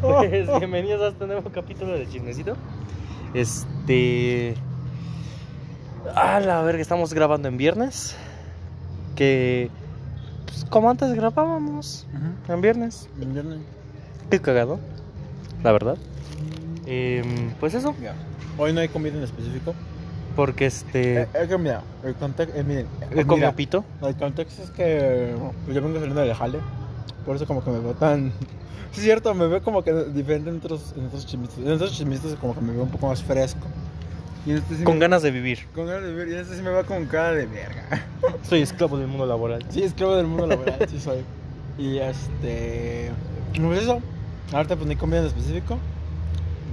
[0.00, 2.56] Pues bienvenidos a este nuevo capítulo de Chismecito.
[3.32, 4.54] Este.
[6.14, 8.14] A la verga, estamos grabando en viernes.
[9.16, 9.70] Que.
[10.46, 12.06] Pues como antes grabábamos.
[12.48, 13.08] En viernes.
[14.30, 14.78] Qué cagado.
[15.62, 15.96] La verdad.
[16.84, 17.94] Em, pues eso.
[18.58, 19.74] Hoy no hay comida en específico.
[20.36, 21.22] Porque este.
[21.22, 23.84] Eh, que mira, el contexto, eh, miren, He comido mira, pito.
[24.02, 25.34] el contexto es que
[25.64, 26.58] pues, yo vengo saliendo del jale,
[27.24, 28.32] por eso como que me veo tan...
[28.94, 31.58] Es cierto, me veo como que diferente en otros, en otros chismitos.
[31.58, 33.66] En otros chismitos como que me veo un poco más fresco.
[34.46, 35.66] Y en este sí Con me- ganas de vivir.
[35.74, 38.06] con ganas de vivir, y en este sí me veo con cara de verga.
[38.48, 39.64] Soy esclavo del mundo laboral.
[39.70, 41.24] Sí, esclavo del mundo laboral, sí soy.
[41.76, 43.10] Y este...
[43.60, 44.00] Pues eso,
[44.52, 45.76] ahorita pues no hay comida en específico.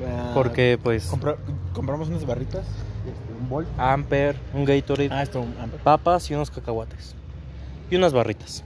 [0.08, 1.10] Ah, Porque pues.
[1.10, 1.38] compra-
[1.74, 3.66] compramos unas barritas, este, un bol.
[3.80, 5.10] Amper, un Gatorade.
[5.12, 5.80] Ah, esto, un hambre.
[5.84, 7.16] papas y unos cacahuates.
[7.90, 8.64] Y unas barritas.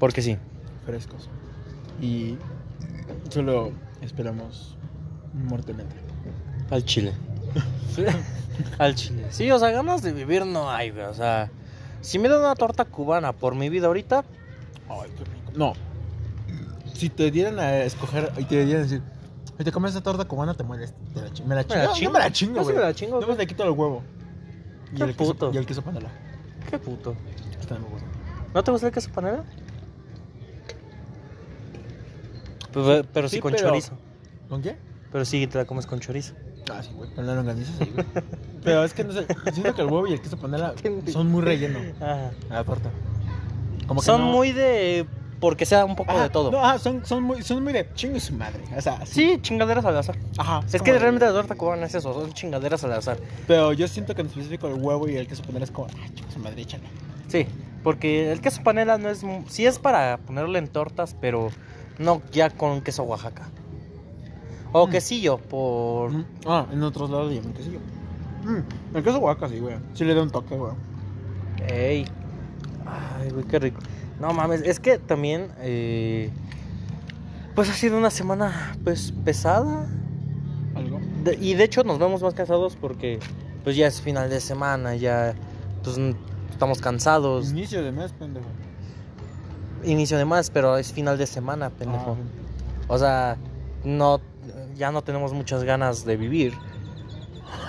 [0.00, 0.36] Porque sí.
[0.84, 1.28] frescos.
[2.02, 2.36] Y
[3.28, 3.70] solo
[4.02, 4.76] esperamos
[5.32, 5.94] muertemente.
[6.70, 7.12] Al chile.
[8.78, 9.26] Al chile.
[9.30, 11.04] Sí, o sea, ganas de vivir no hay, güey.
[11.04, 11.50] O sea,
[12.00, 14.24] si me dan una torta cubana por mi vida ahorita,
[14.88, 15.52] Ay, qué rico.
[15.54, 15.72] No.
[16.94, 19.02] Si te dieran a escoger y te dieran a decir,
[19.56, 20.92] si te comes esta torta cubana, te mueres.
[21.14, 21.78] Te la chi- me la chingo.
[21.84, 22.12] la chingo.
[22.12, 22.74] me la chingo, güey.
[22.76, 23.38] me la chingo, más güey.
[23.38, 24.02] le quito el huevo.
[24.92, 25.50] Y Qué el, queso, puto.
[25.52, 26.08] y el queso panela.
[26.68, 27.14] qué puto.
[27.60, 28.06] Está muy bueno.
[28.52, 29.44] ¿No te gusta el queso panela?
[32.72, 33.92] Pero, pero sí, Sí, con pero- chorizo.
[34.48, 34.76] ¿Con qué?
[35.12, 36.34] Pero sí te la comes con chorizo.
[36.72, 37.10] Ah, sí, güey.
[37.14, 38.06] Con la longaniza, sí, güey.
[38.64, 39.26] Pero es que no sé.
[39.52, 40.74] Siento que el huevo y el queso panela
[41.12, 42.30] son muy rellenos Ajá.
[42.50, 42.90] a la torta.
[43.88, 45.06] Como que Son no- muy de.
[45.40, 46.50] Porque sea un poco Ajá, de todo.
[46.50, 48.60] No, ajá, son, son, muy, son muy de chingue su madre.
[48.76, 50.16] O sea, Sí, chingaderas al azar.
[50.36, 50.60] Ajá.
[50.70, 53.16] Es que de- realmente la torta cubana es eso, son chingaderas al azar.
[53.46, 56.06] Pero yo siento que en específico el huevo y el queso panela es como, ah,
[56.14, 56.84] chingue su madre, échale.
[57.28, 57.46] Sí,
[57.82, 59.22] porque el queso panela no es.
[59.48, 61.48] Sí es para ponerle en tortas, pero
[62.00, 63.48] no ya con queso Oaxaca.
[64.72, 64.90] O Mm.
[64.90, 66.10] quesillo, por.
[66.46, 67.78] Ah, en otros lados llaman quesillo.
[68.44, 69.76] Mm, el queso Oaxaca sí, güey.
[69.94, 70.72] Sí le da un toque, güey.
[71.68, 72.04] Ey.
[72.86, 73.80] Ay, güey, qué rico.
[74.18, 75.48] No mames, es que también.
[75.60, 76.30] eh,
[77.54, 79.86] pues ha sido una semana, pues, pesada.
[80.74, 81.00] Algo.
[81.24, 83.18] De- y de hecho nos vemos más cansados porque,
[83.64, 85.34] pues, ya es final de semana, ya.
[85.82, 85.98] Pues
[86.50, 87.50] estamos cansados.
[87.50, 88.46] Inicio de mes, pendejo.
[89.84, 92.16] Inicio de más, pero es final de semana, pendejo.
[92.18, 93.36] Ah, O sea,
[93.84, 94.20] no,
[94.76, 96.54] ya no tenemos muchas ganas de vivir.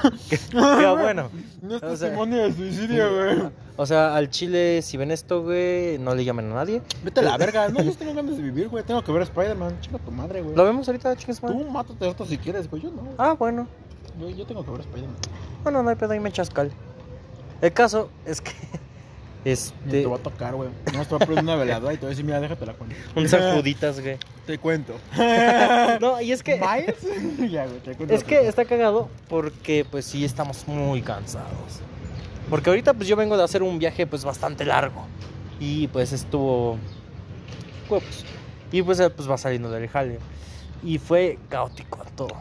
[0.30, 0.58] Qué qué
[1.00, 1.30] bueno.
[1.62, 3.52] No es O sea- testimonio de suicidio, güey.
[3.78, 6.82] O sea, al chile, si ven esto, güey, no le llamen a nadie.
[7.04, 7.70] Vete a la verga.
[7.70, 8.84] No, yo tengo ganas de vivir, güey.
[8.84, 9.80] Tengo que ver a Spider-Man.
[9.82, 10.56] Chinga tu madre, güey.
[10.56, 11.60] ¿Lo vemos ahorita, chingues, madre?
[11.64, 12.82] Tú mátate esto si quieres, güey.
[12.82, 13.04] Yo no.
[13.20, 13.68] Ah, bueno.
[14.20, 15.16] Yo, yo tengo que ver a Spider-Man.
[15.64, 16.72] Bueno, no hay pedo, ahí me echas cal.
[17.62, 18.52] El caso es que.
[19.44, 20.02] Este.
[20.02, 20.69] te va a tocar, güey.
[20.94, 22.74] No, te va a prender una veladora y te voy a decir, mira, déjate la
[22.78, 22.96] cuenta.
[23.16, 24.18] Un sacuditas, güey.
[24.46, 24.94] Te cuento.
[26.00, 26.59] No, y es que.
[26.59, 27.52] ¿Miles?
[27.52, 28.13] ya, güey, te cuento.
[28.13, 31.81] Es que está cagado porque, pues sí, estamos muy cansados.
[32.50, 35.06] Porque ahorita, pues yo vengo de hacer un viaje, pues bastante largo.
[35.59, 36.78] Y pues estuvo.
[37.88, 38.03] Pues,
[38.72, 40.19] y pues, pues va saliendo del jale.
[40.84, 42.35] Y fue caótico todo.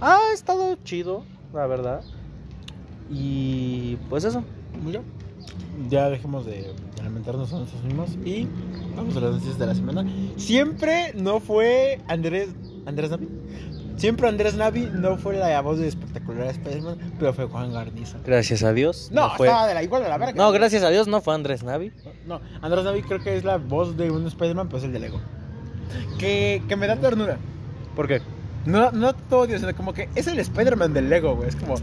[0.00, 2.02] Ha estado chido, la verdad.
[3.10, 4.42] Y pues eso.
[4.90, 5.00] Ya.
[5.88, 6.72] Ya dejemos de
[7.02, 8.48] lamentarnos a nosotros mismos y
[8.96, 10.06] vamos a las noticias de la semana.
[10.36, 12.48] Siempre no fue Andrés
[12.86, 13.28] Andrés Navi.
[13.96, 18.18] Siempre Andrés Navi no fue la voz de espectacular Spider-Man, pero fue Juan Garniza.
[18.24, 19.10] Gracias a Dios.
[19.10, 19.48] No, fue.
[19.48, 20.34] estaba de la igual de la verga.
[20.34, 21.92] No, gracias a Dios no fue Andrés Navi.
[22.26, 25.00] No, Andrés Navi creo que es la voz de un Spider-Man, pero es el de
[25.00, 25.20] Lego.
[26.18, 27.38] Que, que me da ternura.
[27.94, 28.20] ¿Por qué?
[28.66, 31.48] No, no todo sino como que es el Spider-Man del Lego, güey.
[31.48, 31.76] Es como.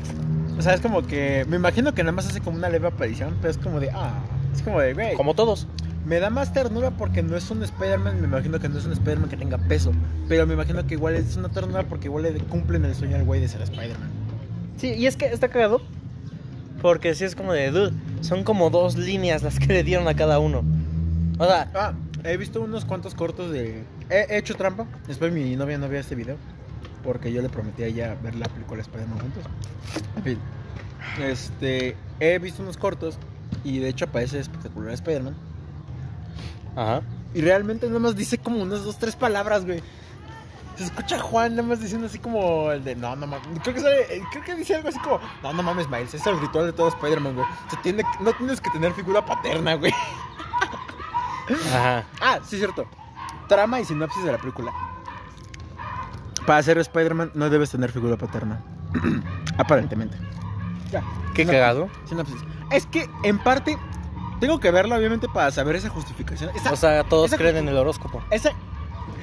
[0.58, 1.46] O sea, es como que.
[1.50, 3.90] Me imagino que nada más hace como una leve aparición, pero es como de.
[3.92, 4.20] Ah.
[4.54, 5.16] Es como de, güey.
[5.16, 5.68] Como todos.
[6.06, 8.20] Me da más ternura porque no es un Spider-Man.
[8.22, 9.92] Me imagino que no es un Spider-Man que tenga peso.
[10.28, 13.24] Pero me imagino que igual es una ternura porque igual le cumplen el sueño al
[13.24, 14.10] güey de ser Spider-Man.
[14.78, 15.82] Sí, y es que está cagado.
[16.82, 20.16] Porque sí es como de, dude, son como dos líneas las que le dieron a
[20.16, 20.64] cada uno.
[21.40, 21.94] O sea, Ah,
[22.26, 23.84] he visto unos cuantos cortos de.
[24.10, 24.86] He, he hecho trampa.
[25.08, 26.36] Después mi novia no vea este video.
[27.04, 29.44] Porque yo le prometí a ella ver la película Spider-Man juntos.
[30.18, 30.40] En fin.
[31.20, 31.96] Este.
[32.20, 33.18] He visto unos cortos.
[33.64, 35.36] Y de hecho aparece espectacular Spider-Man.
[36.76, 37.02] ajá.
[37.36, 39.82] Y realmente nada más dice como unas dos, tres palabras, güey.
[40.78, 43.48] Se escucha a Juan nada más diciendo así como el de no, no mames.
[43.64, 46.14] Creo que, sale- creo que dice algo así como no, no mames, Miles.
[46.14, 47.48] Es el ritual de todo Spider-Man, güey.
[47.70, 49.94] Se tiene, no tienes que tener figura paterna, güey.
[51.74, 52.04] Ajá.
[52.22, 52.86] Ah, sí, cierto.
[53.48, 54.72] Trama y sinopsis de la película.
[56.46, 58.62] Para ser Spider-Man no debes tener figura paterna.
[59.58, 60.18] Aparentemente.
[60.92, 61.02] Ya.
[61.34, 61.48] Qué Sinopsis.
[61.48, 61.90] cagado.
[62.06, 62.38] Sinopsis.
[62.72, 63.78] Es que, en parte,
[64.40, 66.50] tengo que verla, obviamente, para saber esa justificación.
[66.56, 68.22] Esa, O sea, todos creen en el horóscopo.
[68.30, 68.52] esa,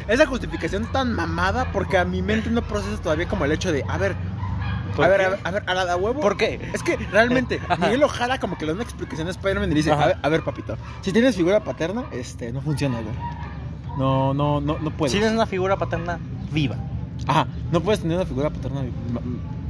[0.08, 3.84] esa justificación tan mamada porque a mi mente no procesa todavía como el hecho de,
[3.88, 4.16] a ver,
[4.96, 6.20] ¿Por a ver, a ver, a ver, a la de huevo.
[6.20, 6.70] ¿Por qué?
[6.72, 7.60] Es que realmente.
[7.80, 10.02] Miguel Ojara como que le da una explicación a Spider-Man y le dice, Ajá.
[10.02, 13.14] a ver, a ver, papito, si tienes figura paterna, este, no funciona, güey.
[13.96, 15.12] No, no, no, no puedes.
[15.12, 16.18] Si tienes una figura paterna
[16.50, 16.76] viva.
[17.26, 18.94] Ajá, no puedes tener una figura paterna viva.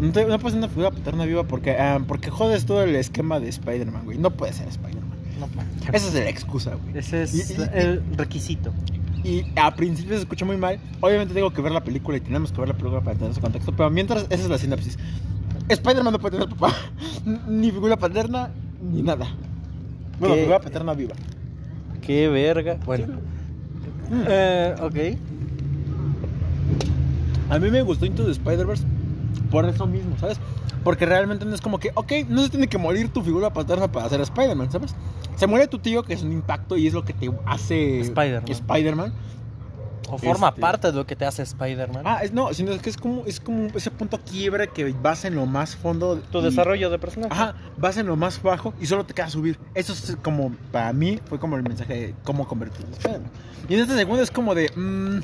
[0.00, 2.94] No, te- no puedes tener una figura paterna viva porque, ah, porque jodes todo el
[2.96, 4.18] esquema de Spider-Man, güey.
[4.18, 5.10] No puedes ser Spider-Man.
[5.40, 5.46] No,
[5.92, 6.98] Esa es la excusa, güey.
[6.98, 8.72] Ese es Y- y- el requisito.
[9.24, 10.78] Y a principio se escucha muy mal.
[11.00, 13.40] Obviamente tengo que ver la película y tenemos que ver la película para entender su
[13.40, 13.72] contexto.
[13.76, 14.98] Pero mientras, esa es la sinapsis.
[15.68, 16.74] Spider-Man no puede tener papá,
[17.48, 18.50] ni figura paterna,
[18.82, 19.26] ni nada.
[20.18, 21.14] Bueno, figura paterna viva.
[22.02, 22.78] Qué verga.
[22.84, 23.06] Bueno.
[24.28, 25.18] Eh, ok.
[27.50, 28.84] A mí me gustó Into the Spider-Verse
[29.50, 30.38] por eso mismo, ¿sabes?
[30.84, 33.90] Porque realmente no es como que, ok, no se tiene que morir tu figura paterna
[33.90, 34.94] para ser Spider-Man, ¿sabes?
[35.36, 38.44] Se muere tu tío, que es un impacto y es lo que te hace Spider-Man.
[38.50, 39.12] Spider-Man.
[40.12, 42.02] O forma Este- parte de lo que te hace Spider-Man.
[42.04, 45.34] Ah, es, no, sino que es como, es como ese punto quiebre que vas en
[45.36, 46.16] lo más fondo.
[46.32, 47.32] tu y- desarrollo de personaje.
[47.32, 49.58] Ajá, vas en lo más bajo y solo te queda subir.
[49.74, 53.30] Eso es como, para mí, fue como el mensaje de cómo convertirte en Spider-Man.
[53.68, 55.20] Y en este segundo es como de, mm,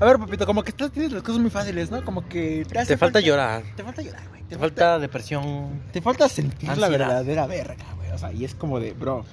[0.00, 2.04] a ver, papito, como que estás, tienes las cosas muy fáciles, ¿no?
[2.04, 3.62] Como que te, hace Te falta llorar.
[3.76, 4.42] Te falta llorar, güey.
[4.44, 5.80] Te falta depresión.
[5.92, 6.90] Te falta sentir la Ansiedad.
[6.90, 8.10] verdadera verga, güey.
[8.12, 9.24] O sea, y es como de, bro.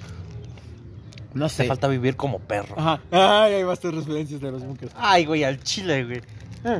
[1.34, 1.64] No sé.
[1.64, 2.74] Te falta vivir como perro.
[2.78, 3.00] Ajá.
[3.10, 4.92] Ay, ahí vas tus referencias de los bunkers.
[4.96, 6.22] Ay, güey, al chile, güey.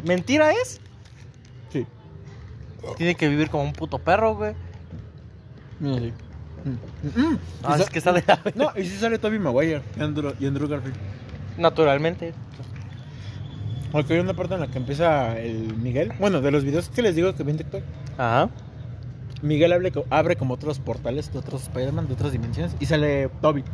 [0.04, 0.80] ¿Mentira es?
[1.72, 1.86] Sí.
[2.96, 4.54] Tiene que vivir como un puto perro, güey.
[5.78, 6.12] Mira, sí.
[6.64, 7.20] Mm.
[7.20, 7.38] Mm.
[7.62, 10.68] Ah, es sa- que la No, y sí sale Tobey Maguire y Andrew, y Andrew
[10.68, 10.96] Garfield.
[11.58, 12.34] Naturalmente.
[13.92, 16.12] Porque hay una parte en la que empieza el Miguel.
[16.18, 17.82] Bueno, de los videos que les digo que vi en TikTok.
[18.18, 18.50] Ajá.
[19.42, 22.74] Miguel abre, co- abre como otros portales de otros Spider-Man, de otras dimensiones.
[22.80, 23.64] Y sale Toby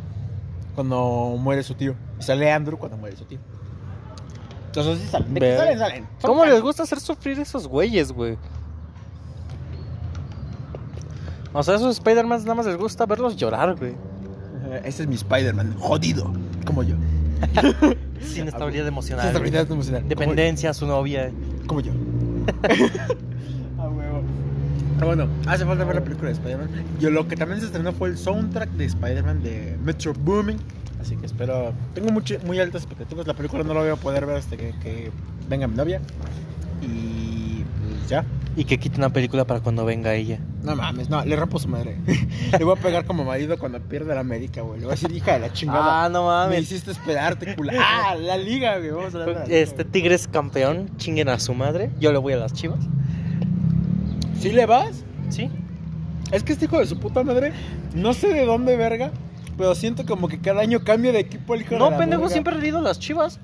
[0.75, 1.95] cuando muere su tío.
[2.19, 3.39] Y sale Andrew cuando muere su tío.
[4.67, 5.33] Entonces sí salen.
[5.33, 6.07] De que salen, salen.
[6.19, 8.37] Son ¿Cómo les gusta hacer sufrir esos güeyes, güey?
[11.53, 13.93] O sea, a esos Spider-Man nada más les gusta verlos llorar, güey.
[14.83, 16.31] Ese es mi Spider-Man, jodido.
[16.65, 16.95] Como yo.
[18.21, 19.27] Sin estabilidad emocional.
[19.27, 20.03] Estabilidad emocional.
[20.07, 21.31] Dependencia, su novia.
[21.67, 21.91] Como, yo.
[23.79, 24.21] A huevo.
[24.95, 26.69] Pero bueno, hace falta ver la película de Spider-Man.
[26.99, 30.57] Yo lo que también se estrenó fue el soundtrack de Spider-Man de Metro Booming.
[31.01, 31.73] Así que espero.
[31.93, 33.27] Tengo mucho- muy altas expectativas.
[33.27, 35.11] La película no la voy a poder ver hasta que, que
[35.49, 35.99] venga mi novia.
[36.81, 37.62] Y
[38.07, 38.25] ya.
[38.55, 40.39] Y que quite una película para cuando venga ella.
[40.61, 41.97] No mames, no, le rompo su madre.
[42.57, 44.79] le voy a pegar como marido cuando pierda la América, güey.
[44.79, 46.05] Le voy a decir, hija de la chingada.
[46.05, 46.61] Ah, no Me mames.
[46.63, 47.73] hiciste esperarte, cula.
[47.79, 48.91] Ah, la liga, güey.
[48.91, 51.89] Vamos a hablar de liga, Este Tigres campeón, chinguen a su madre.
[51.99, 52.79] Yo le voy a las chivas.
[54.39, 55.03] ¿Sí le vas?
[55.29, 55.49] Sí.
[56.31, 57.53] Es que este hijo de su puta madre,
[57.95, 59.11] no sé de dónde verga,
[59.57, 62.23] pero siento como que cada año cambia de equipo el hijo de No, la pendejo,
[62.23, 62.33] verga.
[62.33, 63.39] siempre he ido a las chivas.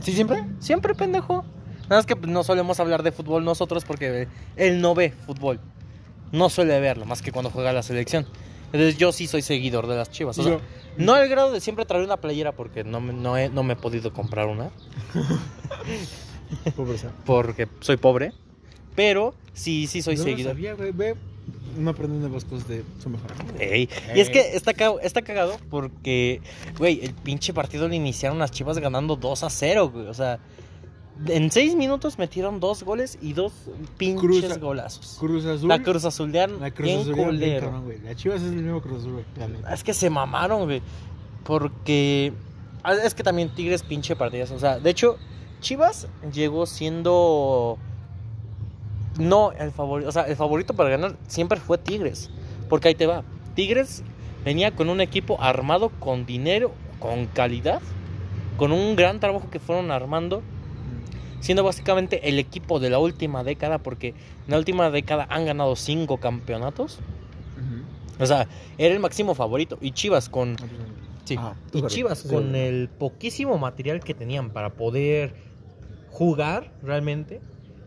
[0.00, 0.44] ¿Sí, siempre?
[0.60, 1.44] Siempre, pendejo.
[1.92, 5.60] Nada más que no solemos hablar de fútbol nosotros porque él no ve fútbol.
[6.32, 8.26] No suele verlo, más que cuando juega la selección.
[8.72, 10.38] Entonces yo sí soy seguidor de las chivas.
[10.38, 10.60] O sea, Yo-
[10.96, 13.74] no al grado de siempre traer una playera porque no, me- no, he, no me
[13.74, 14.70] he podido comprar una.
[16.76, 17.10] Pobreza.
[17.26, 18.32] Porque soy pobre.
[18.94, 20.54] Pero sí, sí soy no seguidor.
[20.58, 21.14] Lo sabía, güey.
[21.76, 21.92] No
[22.32, 23.30] las cosas de su mejor.
[23.58, 26.40] Ey, Y es que está, ca- está cagado porque,
[26.78, 30.06] güey, el pinche partido le iniciaron las chivas ganando 2 a 0, güey.
[30.06, 30.38] O sea,
[31.26, 33.52] en 6 minutos metieron dos goles y dos
[33.98, 35.16] pinches Cruz- golazos.
[35.20, 35.68] Cruz Azul.
[35.68, 37.14] La Cruz Azulearon La Cruz Azul.
[37.14, 38.00] güey.
[38.02, 39.24] La Chivas es el mismo Cruz Azul, güey.
[39.72, 40.82] Es que se mamaron, güey.
[41.44, 42.32] Porque.
[42.82, 44.50] ah, Es que también Tigres pinche partidas.
[44.50, 45.16] O sea, de hecho,
[45.60, 47.78] Chivas llegó siendo.
[49.18, 50.08] No el favorito.
[50.08, 52.30] O sea, el favorito para ganar siempre fue Tigres.
[52.68, 53.22] Porque ahí te va.
[53.54, 54.02] Tigres
[54.44, 57.82] venía con un equipo armado con dinero, con calidad,
[58.56, 60.42] con un gran trabajo que fueron armando.
[61.42, 63.78] Siendo básicamente el equipo de la última década.
[63.78, 67.00] Porque en la última década han ganado cinco campeonatos.
[68.18, 68.46] O sea,
[68.78, 69.76] era el máximo favorito.
[69.80, 70.56] Y Chivas con.
[71.24, 71.36] Sí.
[71.36, 75.34] Ajá, y Chivas con el poquísimo material que tenían para poder
[76.10, 77.40] jugar realmente.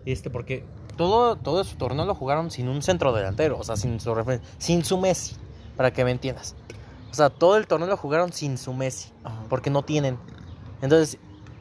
[0.06, 0.64] Este, porque
[0.98, 3.58] todo, todo su torneo lo jugaron sin un centro delantero.
[3.58, 4.14] O sea, sin su
[4.58, 5.36] sin su Messi.
[5.78, 6.56] Para que me entiendas.
[7.10, 9.12] O sea, todo el torneo lo jugaron sin su Messi.
[9.24, 9.46] Ajá.
[9.50, 10.18] Porque no tienen.
[10.82, 11.18] Entonces,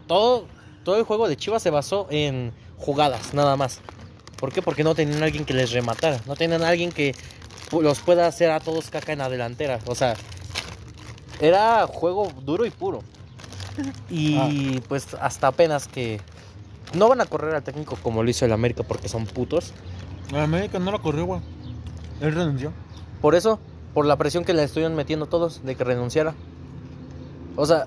[0.08, 0.46] todo,
[0.84, 3.80] todo el juego de Chivas se basó en jugadas, nada más.
[4.38, 4.62] ¿Por qué?
[4.62, 6.20] Porque no tenían alguien que les rematara.
[6.26, 7.14] No tenían alguien que
[7.72, 9.80] los pueda hacer a todos caca en la delantera.
[9.86, 10.14] O sea,
[11.40, 13.02] era juego duro y puro.
[14.10, 16.20] Y pues hasta apenas que
[16.94, 19.72] no van a correr al técnico como lo hizo el América porque son putos.
[20.30, 21.40] El América no lo corrió, güey.
[22.20, 22.72] Él renunció.
[23.20, 23.58] Por eso,
[23.94, 26.34] por la presión que le estuvieron metiendo todos de que renunciara.
[27.56, 27.86] O sea,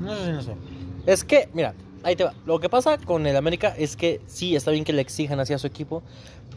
[0.00, 0.56] No sé si no sé.
[1.06, 1.74] Es que, mira,
[2.04, 2.34] ahí te va.
[2.46, 5.58] Lo que pasa con el América es que sí, está bien que le exijan hacia
[5.58, 6.02] su equipo,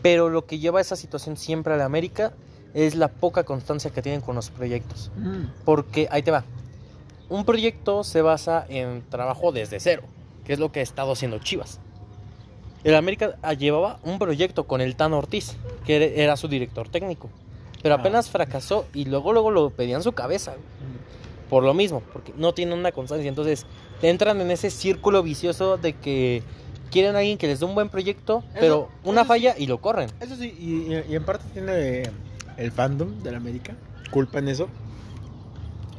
[0.01, 2.33] pero lo que lleva a esa situación siempre al América
[2.73, 5.11] es la poca constancia que tienen con los proyectos.
[5.65, 6.43] Porque, ahí te va.
[7.29, 10.03] Un proyecto se basa en trabajo desde cero,
[10.45, 11.79] que es lo que ha estado haciendo Chivas.
[12.83, 17.29] El América ah, llevaba un proyecto con el Tan Ortiz, que era- su director técnico.
[17.81, 17.97] Pero Ah.
[17.99, 20.53] apenas fracasó y luego luego lo pedían su cabeza.
[21.49, 23.27] Por lo mismo, porque no tienen una constancia.
[23.29, 23.65] Entonces,
[24.01, 26.43] entran en ese círculo vicioso de que
[26.91, 29.27] quieren a alguien que les dé un buen proyecto, Eso- pero una sí.
[29.27, 30.09] falla y lo corren.
[30.19, 32.03] Eso sí, y, y- y en parte tiene
[32.57, 33.75] el fandom de la América
[34.11, 34.67] culpa en eso.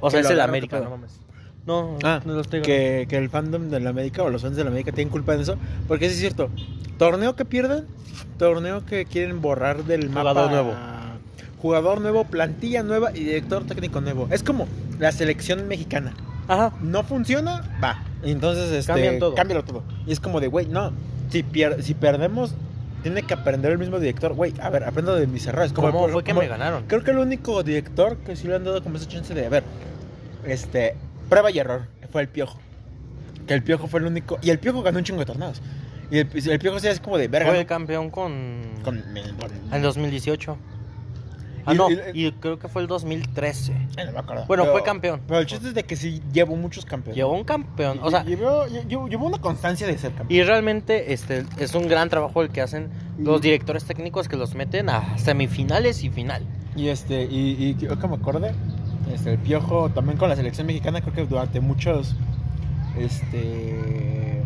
[0.00, 1.18] O sea, es el América, no mames.
[1.66, 4.56] No, Ah, no lo estoy que, que el fandom de la América o los fans
[4.56, 5.56] de la América tienen culpa en eso.
[5.86, 6.48] Porque sí es cierto,
[6.96, 7.86] torneo que pierden,
[8.38, 10.30] torneo que quieren borrar del mapa.
[10.30, 10.74] Jugador nuevo.
[11.60, 14.28] Jugador nuevo, plantilla nueva y director técnico nuevo.
[14.30, 14.66] Es como
[14.98, 16.14] la selección mexicana.
[16.48, 16.72] Ajá.
[16.80, 18.02] No funciona, va.
[18.22, 19.34] Entonces, este, Cambian todo.
[19.34, 19.82] cámbialo todo.
[20.06, 20.92] Y es como de, güey, no.
[21.30, 22.54] Si, pier- si perdemos,
[23.02, 24.32] tiene que aprender el mismo director.
[24.34, 25.72] Güey, a ver, aprendo de mis errores.
[25.72, 26.84] Como, ¿Cómo fue que como- me ganaron?
[26.86, 29.48] Creo que el único director que sí le han dado como esa chance de, a
[29.50, 29.62] ver,
[30.46, 30.96] este,
[31.28, 32.58] prueba y error, fue el Piojo.
[33.46, 34.38] Que el Piojo fue el único.
[34.42, 35.60] Y el Piojo ganó un chingo de torneos.
[36.10, 37.50] Y el, el Piojo sí es como de verga.
[37.50, 38.62] Fue el campeón con...
[38.82, 39.02] Con,
[39.38, 40.56] con- En 2018.
[41.68, 43.72] Ah, Y- no, y- y creo que fue el 2013.
[43.72, 44.46] Eh, no me acuerdo.
[44.46, 45.20] Bueno, Pero- fue campeón.
[45.26, 47.16] Pero el chiste es de que sí llevó muchos campeones.
[47.16, 48.00] Llevó un campeón.
[48.02, 50.28] O sea, llevó, llevó, llevó una constancia de ser campeón.
[50.40, 54.54] y realmente este es un gran trabajo el que hacen los directores técnicos que los
[54.54, 56.42] meten a semifinales y final.
[56.74, 58.52] Y este, y, y creo que me acordé,
[59.12, 62.14] este, el Piojo también con la selección mexicana, creo que durante muchos,
[62.98, 64.37] este,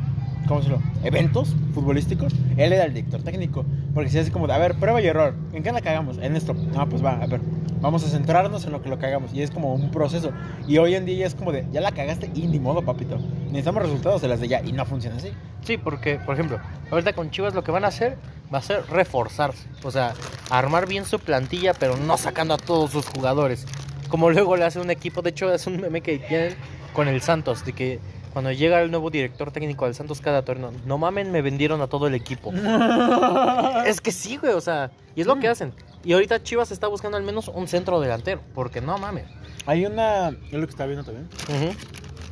[0.46, 0.80] ¿cómo decirlo?
[1.04, 3.64] Eventos futbolísticos, él era el director técnico.
[3.94, 6.18] Porque si es como, de, a ver, prueba y error, ¿en qué la cagamos?
[6.18, 6.54] En esto.
[6.54, 7.40] No, pues va, a ver,
[7.80, 9.32] vamos a centrarnos en lo que lo cagamos.
[9.32, 10.32] Y es como un proceso.
[10.66, 13.18] Y hoy en día ya es como de, ya la cagaste y ni modo, papito.
[13.46, 14.62] Necesitamos resultados de las de ya.
[14.62, 15.32] Y no funciona así.
[15.62, 16.58] Sí, porque, por ejemplo,
[16.90, 18.16] ahorita con Chivas lo que van a hacer
[18.52, 19.66] va a ser reforzarse.
[19.82, 20.14] O sea,
[20.50, 23.66] armar bien su plantilla, pero no sacando a todos sus jugadores.
[24.08, 26.54] Como luego le hace un equipo, de hecho es un meme que tienen
[26.92, 28.00] con el Santos, de que
[28.33, 31.87] cuando llega el nuevo director técnico del Santos cada torneo, no mamen, me vendieron a
[31.87, 32.53] todo el equipo.
[33.87, 35.75] es que sí, güey, o sea, y es lo que hacen.
[36.03, 39.27] Y ahorita Chivas está buscando al menos un centro delantero, porque no mames.
[39.67, 41.29] Hay una, es lo que está viendo también.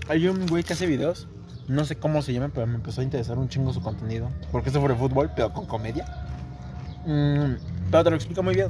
[0.08, 1.28] Hay un güey que hace videos,
[1.68, 4.30] no sé cómo se llama, pero me empezó a interesar un chingo su contenido.
[4.50, 6.06] Porque es sobre fútbol, pero con comedia.
[7.06, 7.54] Mm,
[7.90, 8.68] pero te lo explico muy bien.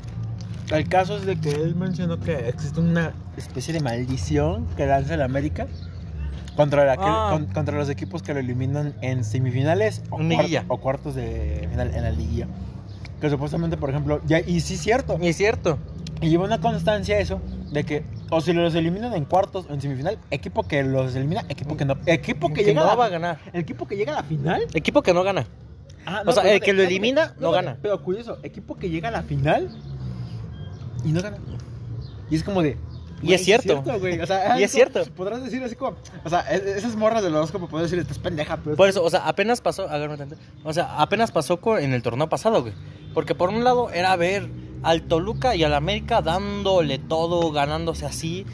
[0.71, 5.15] El caso es de que él mencionó que existe una especie de maldición que lanza
[5.15, 5.67] el América
[6.57, 7.29] contra, la que- Ah.
[7.33, 11.95] con- contra los equipos que lo eliminan en semifinales o, cuart- o cuartos de final
[11.95, 12.47] en la liguilla.
[13.21, 15.79] Que supuestamente, por ejemplo, ya, y sí es cierto, Y es cierto.
[16.21, 17.41] y lleva una constancia eso
[17.71, 21.45] de que o si los eliminan en cuartos o en semifinal, equipo que los elimina,
[21.49, 23.39] equipo que no, equipo que, Que llega no a la- va a ganar.
[23.53, 24.63] el equipo que llega a la final.
[24.73, 25.47] Equipo que no gana.
[26.07, 27.79] Ah, O sea, el que lo elimina, no espérate, gana.
[27.83, 29.69] Pero curioso, equipo que llega a la final
[31.05, 31.37] y no gana.
[32.31, 32.77] Y es como de
[33.23, 33.83] Y es cierto.
[33.99, 34.21] güey.
[34.21, 35.05] O sea, Y es como- cierto.
[35.15, 38.57] Podrás decir así como, o sea, es- esas morras del horóscopo puedo decir, estás pendeja,
[38.57, 39.87] pero Por eso, o sea, apenas pasó,
[40.65, 42.73] o sea, apenas pasó en el torneo pasado, güey.
[43.15, 44.49] Porque por un lado era ver
[44.83, 48.47] al Toluca y al América dándole todo, ganándose así,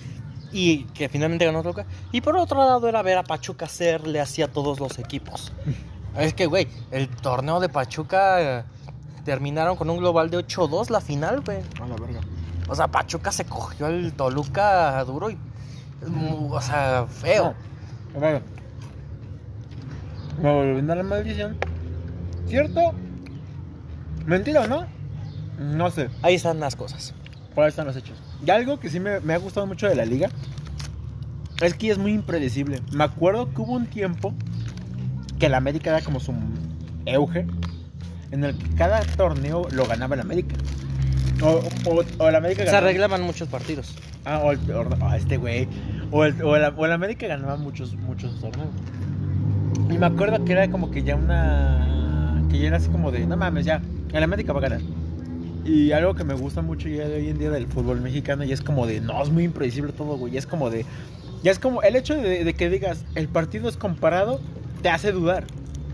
[0.52, 1.86] y que finalmente ganó Toluca.
[2.12, 5.52] Y por otro lado era ver a Pachuca hacerle así a todos los equipos.
[6.18, 8.64] es que, güey, el torneo de Pachuca eh,
[9.24, 11.58] terminaron con un global de 8-2 la final, güey.
[11.80, 12.20] a la verga.
[12.68, 15.36] O sea, Pachuca se cogió al Toluca duro y...
[16.06, 17.54] mm, O sea, feo.
[18.18, 18.42] Ver.
[20.42, 21.56] Me volviendo a la maldición.
[22.46, 22.92] ¿Cierto?
[24.26, 24.86] ¿Mentira o no?
[25.58, 26.10] No sé.
[26.22, 27.14] Ahí están las cosas.
[27.54, 28.18] Por ahí están los hechos.
[28.44, 30.28] Y algo que sí me, me ha gustado mucho de la liga
[31.62, 32.82] es que es muy impredecible.
[32.92, 34.34] Me acuerdo que hubo un tiempo
[35.38, 36.34] que la América era como su
[37.06, 37.46] euge,
[38.30, 40.56] en el que cada torneo lo ganaba el América.
[41.42, 42.86] O, o, o el América Se ganaba.
[42.86, 43.94] arreglaban muchos partidos.
[44.24, 45.68] Ah, o, el, o- este güey.
[46.10, 48.68] O el, o, el, o el América ganaba muchos, muchos torneos.
[49.90, 52.42] Y me acuerdo que era como que ya una.
[52.50, 54.80] Que ya era así como de, no mames, ya, el América va a ganar.
[55.64, 58.52] Y algo que me gusta mucho ya de hoy en día del fútbol mexicano, y
[58.52, 60.36] es como de, no, es muy impredecible todo, güey.
[60.36, 60.86] Es como de.
[61.42, 64.40] Ya es como, el hecho de, de que digas, el partido es comparado,
[64.82, 65.44] te hace dudar.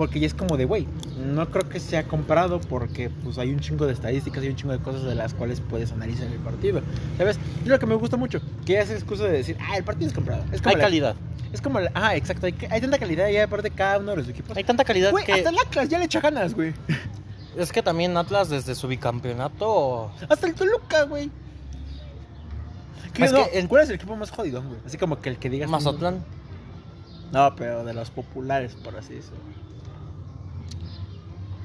[0.02, 0.88] Porque ya es como de, güey,
[1.32, 4.72] no creo que sea comparado porque pues hay un chingo de estadísticas y un chingo
[4.72, 6.80] de cosas de las cuales puedes analizar el partido.
[7.16, 7.38] ¿Sabes?
[7.62, 10.08] Es lo que me gusta mucho, que ya es excusa de decir, ah, el partido
[10.08, 10.42] es comparado.
[10.50, 11.14] Es como Hay la- calidad.
[11.52, 14.28] Es como, la- ah, exacto, hay, hay tanta calidad y aparte cada uno de los
[14.28, 14.56] equipos.
[14.56, 15.34] Hay tanta calidad Güey, que...
[15.34, 16.74] hasta el Atlas ya le echa ganas, güey.
[17.56, 20.10] Es que también Atlas desde su bicampeonato...
[20.28, 21.30] Hasta el Toluca, güey.
[23.14, 23.44] ¿Qué Es no?
[23.48, 24.80] que el- ¿Cuál es el equipo más jodidón, güey?
[24.84, 25.70] Así como que el que digas...
[25.70, 26.24] Mazatlán.
[27.30, 29.38] No, pero de los populares, por así decirlo.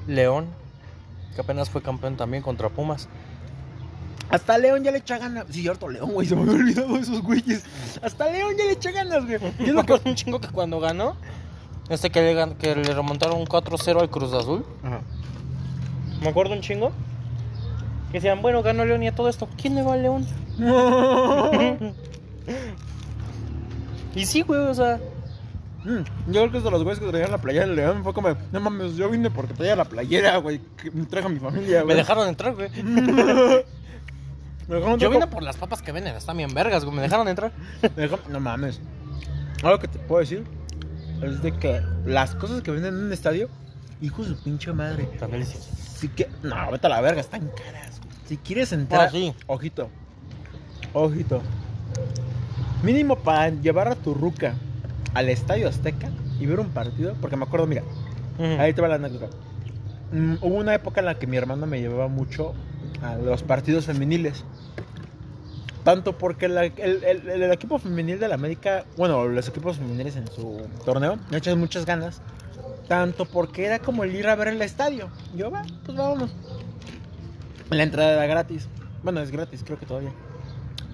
[0.08, 0.46] León,
[1.36, 3.08] que apenas fue campeón también contra Pumas.
[4.30, 5.46] Hasta León ya le echa ganas.
[5.50, 7.62] Sí, cierto, León, güey, se me había olvidado esos güeyes.
[8.02, 9.38] Hasta León ya le echa ganas, güey.
[9.60, 11.16] Y es Me lo que- un chingo que cuando ganó,
[11.88, 14.66] este que le, que le remontaron 4-0 al Cruz Azul.
[14.82, 15.00] Ajá.
[16.20, 16.90] Me acuerdo un chingo.
[18.10, 19.48] Que decían, bueno, ganó León y a todo esto.
[19.60, 20.26] ¿Quién le va a León?
[24.14, 24.98] y sí, güey, o sea.
[25.88, 28.02] Mm, Yo creo que es de los güeyes que traían la playera del León.
[28.04, 30.60] Fue como, no mames, yo vine porque traía la playera, güey.
[30.76, 31.96] Que me trajo mi familia, Me güey.
[31.96, 32.68] dejaron entrar, güey.
[34.68, 36.94] Me dejaron Yo vine por las papas que venden, están bien vergas, güey.
[36.96, 37.52] Me dejaron entrar.
[37.96, 38.80] Me No mames.
[39.62, 40.44] Algo que te puedo decir
[41.22, 43.48] es de que las cosas que venden en un estadio,
[44.02, 45.04] hijos de su pinche madre.
[45.18, 46.28] También les Si que.
[46.42, 47.98] No, vete a la verga, están caras.
[47.98, 48.12] güey.
[48.28, 49.08] Si quieres entrar.
[49.08, 49.32] Ah, sí.
[49.46, 49.88] Ojito.
[50.92, 51.40] Ojito.
[52.82, 54.54] Mínimo para llevar a tu ruca
[55.14, 56.08] al estadio Azteca
[56.40, 57.14] y ver un partido.
[57.20, 57.82] Porque me acuerdo, mira,
[58.60, 59.28] ahí te va la anécdota.
[60.12, 62.54] Mm, hubo una época en la que mi hermano me llevaba mucho
[63.02, 64.44] a los partidos femeniles.
[65.84, 70.16] Tanto porque la- el, el- el equipo femenil de la América, bueno, los equipos femeniles
[70.16, 72.20] en su torneo, le echan muchas ganas.
[72.88, 75.08] Tanto porque era como el ir a ver el estadio.
[75.36, 76.30] Yo, va, pues vámonos.
[77.70, 78.66] La entrada era gratis.
[79.02, 80.12] Bueno, es gratis, creo que todavía.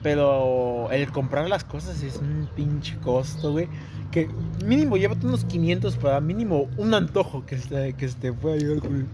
[0.03, 3.69] Pero el comprar las cosas es un pinche costo, güey.
[4.15, 4.29] Que
[4.65, 9.09] mínimo llévate unos 500 para mínimo un antojo que este, que este pueda llegar con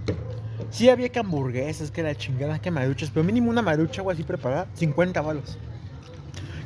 [0.70, 4.24] Sí había que hamburguesas, que la chingada, que maruchas, pero mínimo una marucha, güey, así
[4.24, 5.56] preparada, 50 balos.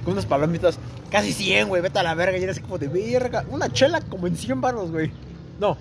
[0.02, 0.80] Con unas palomitas,
[1.12, 3.44] casi 100, güey, vete a la verga, y era así como de verga.
[3.50, 5.12] Una chela como en 100 baros, güey.
[5.60, 5.78] No.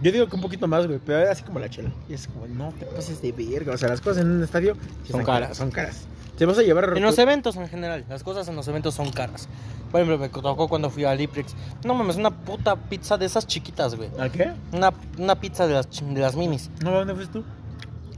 [0.00, 1.90] Yo digo que un poquito más, güey, pero era así como la chela.
[2.08, 3.74] Y es como, no te pases de verga.
[3.74, 5.56] O sea, las cosas en un estadio sí Son caras.
[5.56, 6.06] Son caras.
[6.36, 9.10] Te vas a llevar En los eventos en general, las cosas en los eventos son
[9.10, 9.48] caras.
[9.90, 11.54] Por ejemplo, me tocó cuando fui a Liprix.
[11.84, 14.08] No mames, una puta pizza de esas chiquitas, güey.
[14.18, 14.52] ¿A qué?
[14.72, 16.70] Una, una pizza de las, de las minis.
[16.82, 17.44] ¿No dónde fuiste tú?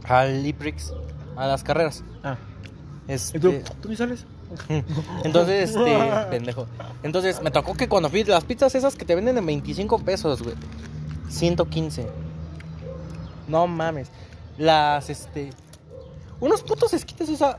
[0.05, 0.93] Al Liprix,
[1.37, 2.05] a las carreras.
[2.23, 2.37] Ah.
[3.09, 3.53] Este, ¿Y tú?
[3.83, 4.25] ¿Tú ni sales?
[5.25, 5.99] Entonces, este,
[6.31, 6.67] pendejo.
[7.03, 10.43] Entonces, me tocó que cuando fui, las pizzas esas que te venden en 25 pesos,
[10.43, 10.55] güey.
[11.29, 12.07] 115.
[13.49, 14.09] No mames.
[14.59, 15.51] Las, este.
[16.41, 17.59] Unos putos esquites, o sea.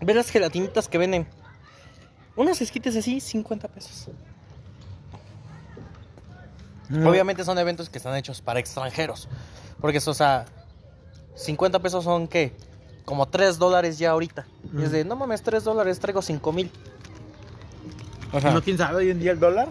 [0.00, 1.26] Ver las gelatinitas que venden.
[2.36, 4.08] Unos esquites así, 50 pesos.
[6.90, 9.28] Obviamente son eventos que están hechos para extranjeros.
[9.80, 10.44] Porque, eso, o sea,
[11.36, 12.54] 50 pesos son, ¿qué?
[13.04, 14.46] Como 3 dólares ya ahorita.
[14.76, 16.70] Y es de, no mames, 3 dólares, traigo 5 mil.
[18.32, 19.68] O sea, ¿No quién sabe hoy en día el dólar?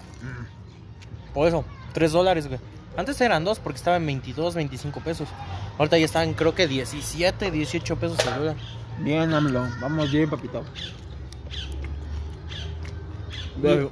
[1.34, 2.60] por eso, 3 dólares, güey.
[2.96, 5.28] Antes eran 2 porque estaba en 22, 25 pesos.
[5.78, 8.56] Ahorita ya están, creo que 17, 18 pesos el dólar.
[9.04, 9.68] Bien, AMLO.
[9.82, 10.64] Vamos bien, papito.
[13.62, 13.92] Lo,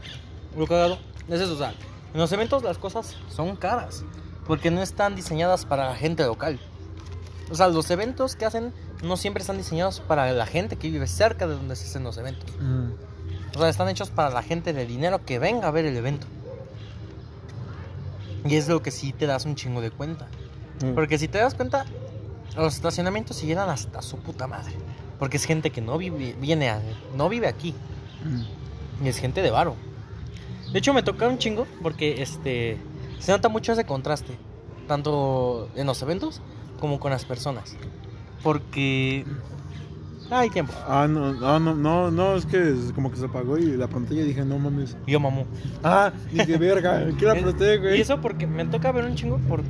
[0.58, 0.98] lo cagado
[1.28, 1.74] es eso, o sea,
[2.14, 4.04] en los eventos las cosas son caras.
[4.48, 6.60] Porque no están diseñadas para la gente local.
[7.52, 11.08] O sea, los eventos que hacen no siempre están diseñados para la gente que vive
[11.08, 12.50] cerca de donde se hacen los eventos.
[12.60, 12.92] Mm.
[13.56, 16.28] O sea, están hechos para la gente de dinero que venga a ver el evento.
[18.46, 20.28] Y es lo que sí te das un chingo de cuenta.
[20.84, 20.96] Mm.
[20.96, 21.86] Porque si te das cuenta,
[22.56, 24.74] los estacionamientos se llenan hasta su puta madre.
[25.22, 26.82] Porque es gente que no vive, viene a-
[27.16, 27.76] no vive aquí.
[28.26, 29.06] Mm.
[29.06, 29.76] Y es gente de varo.
[30.74, 32.80] De hecho, me toca un chingo porque este
[33.20, 34.34] se nota mucho ese contraste.
[34.88, 36.42] Tanto en los eventos
[36.80, 37.76] como con las personas.
[38.42, 39.24] Porque.
[40.32, 40.74] Hay tiempo.
[40.88, 43.88] Ah, no, no, no, no, no, es que es como que se apagó y la
[43.88, 44.98] pantalla dije, no mames.
[45.06, 45.46] Yo mamó.
[45.84, 48.00] Ah, dije, verga, ¿qué la apreté, güey?
[48.00, 49.62] Y eso porque me toca ver un chingo por,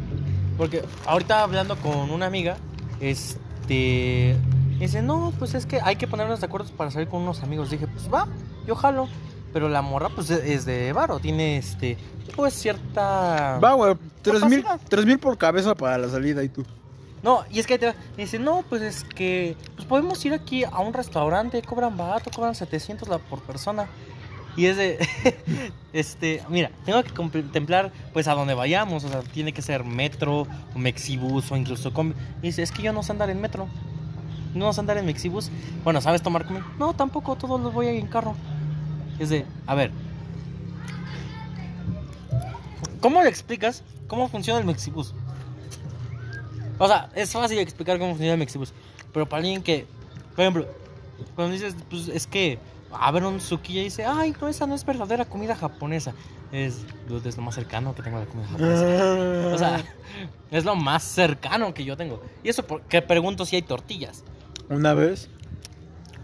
[0.58, 2.56] porque ahorita hablando con una amiga,
[3.02, 4.38] este
[4.82, 7.70] dice, "No, pues es que hay que ponernos de acuerdo para salir con unos amigos."
[7.70, 8.28] Dije, "Pues va,
[8.68, 9.08] yo jalo."
[9.54, 11.98] Pero la morra pues es de varo, tiene este
[12.38, 16.66] pues cierta Va, güey, tres mil, tres mil por cabeza para la salida y tú.
[17.22, 20.80] No, y es que te dice, "No, pues es que pues podemos ir aquí a
[20.80, 23.88] un restaurante, cobran barato, cobran 700 la por persona."
[24.56, 24.98] Y es de,
[25.94, 30.48] este, mira, tengo que contemplar pues a donde vayamos, o sea, tiene que ser metro,
[30.76, 32.16] o mexibus o incluso combi.
[32.42, 33.68] Y dice, es que yo no sé andar en metro,
[34.54, 35.50] no sé andar en mexibus.
[35.84, 36.62] Bueno, ¿sabes tomar combi?
[36.78, 38.36] No, tampoco, todos los voy a ir en carro.
[39.20, 39.92] Es de, a ver,
[43.00, 45.14] ¿cómo le explicas cómo funciona el mexibus?
[46.78, 48.74] O sea, es fácil explicar cómo funciona el mexibus,
[49.14, 49.86] pero para alguien que,
[50.36, 50.68] por ejemplo,
[51.36, 52.58] cuando dices, pues es que
[52.92, 56.14] a ver un suki y dice, ay, no, esa no es verdadera comida japonesa.
[56.52, 59.54] Es, dude, es lo más cercano que tengo a la comida japonesa.
[59.54, 59.84] O sea,
[60.52, 62.22] es lo más cercano que yo tengo.
[62.44, 64.24] Y eso porque pregunto si hay tortillas.
[64.72, 65.30] Una vez,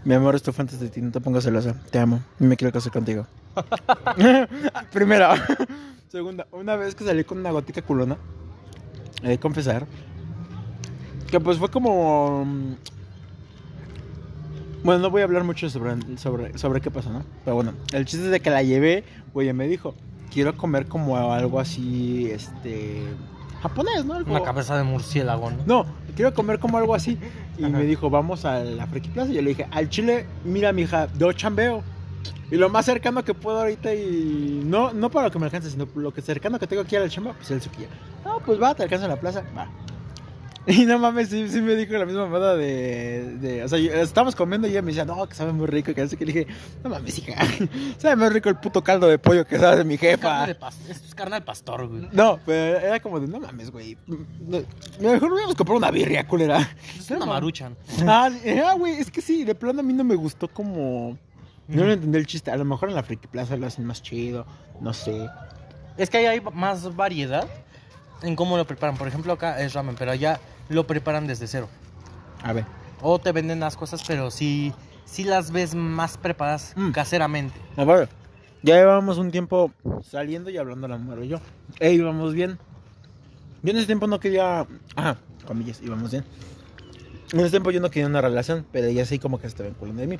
[0.04, 1.74] mi amor, esto fue antes de ti, no te pongas celosa.
[1.90, 3.26] Te amo y me quiero casar contigo.
[4.92, 5.34] Primera.
[6.08, 8.16] Segunda, una vez que salí con una gótica culona,
[9.22, 9.86] he de confesar
[11.30, 12.46] que pues fue como...
[12.46, 12.74] mm,
[14.82, 17.22] Bueno, no voy a hablar mucho sobre, sobre, sobre qué pasó, ¿no?
[17.44, 19.94] Pero bueno, el chiste es de que la llevé, güey, me dijo,
[20.32, 23.02] quiero comer como algo así, este...
[23.60, 24.14] Japonés, ¿no?
[24.14, 25.58] Algo- Una cabeza de murciélago, ¿no?
[25.66, 25.86] No,
[26.18, 27.16] quiero comer como algo así.
[27.58, 27.78] Y Ajá.
[27.78, 29.30] me dijo, vamos a la Friki Plaza.
[29.30, 31.84] Y yo le dije, al chile, mira, mija, yo chambeo.
[32.50, 34.62] Y lo más cercano que puedo ahorita y...
[34.64, 37.08] No, no para lo que me alcance, sino lo que cercano que tengo aquí al
[37.08, 37.86] chamba, pues el suquilla.
[38.24, 39.68] No, pues va, te alcanza en la plaza, va.
[40.76, 43.64] Y no mames, sí, sí me dijo la misma mamada de, de...
[43.64, 45.94] O sea, estábamos comiendo y ella me decía, no, que sabe muy rico.
[45.94, 46.46] Que así que le dije,
[46.84, 47.36] no mames, hija.
[47.96, 50.46] sabe muy rico el puto caldo de pollo que sabe de mi jefa.
[50.46, 52.08] Carne de es carne al pastor, güey.
[52.12, 53.96] No, pero era como de, no mames, güey.
[54.06, 54.58] No,
[55.00, 56.68] mejor hubiéramos comprado una birria, culera.
[56.98, 57.74] Es una maruchan.
[58.06, 58.30] Ah,
[58.76, 61.16] güey, es que sí, de plano a mí no me gustó como...
[61.66, 62.50] No le entendí el chiste.
[62.50, 64.46] A lo mejor en la Friki Plaza lo hacen más chido,
[64.80, 65.28] no sé.
[65.96, 67.46] Es que ahí hay más variedad
[68.22, 68.96] en cómo lo preparan.
[68.96, 71.68] Por ejemplo, acá es ramen, pero allá lo preparan desde cero.
[72.42, 72.64] A ver.
[73.00, 74.72] O te venden las cosas, pero sí,
[75.04, 76.90] sí las ves más preparadas Mm.
[76.92, 77.58] caseramente.
[77.76, 78.08] A ver,
[78.62, 81.40] ya llevamos un tiempo saliendo y hablando la mujer y yo.
[81.80, 82.58] E íbamos bien.
[83.62, 84.66] Yo en ese tiempo no quería...
[84.96, 86.24] Ajá, comillas, íbamos bien.
[87.32, 90.00] En ese tiempo yo no quería una relación, pero ella sí como que estaba enculando
[90.00, 90.18] de mí.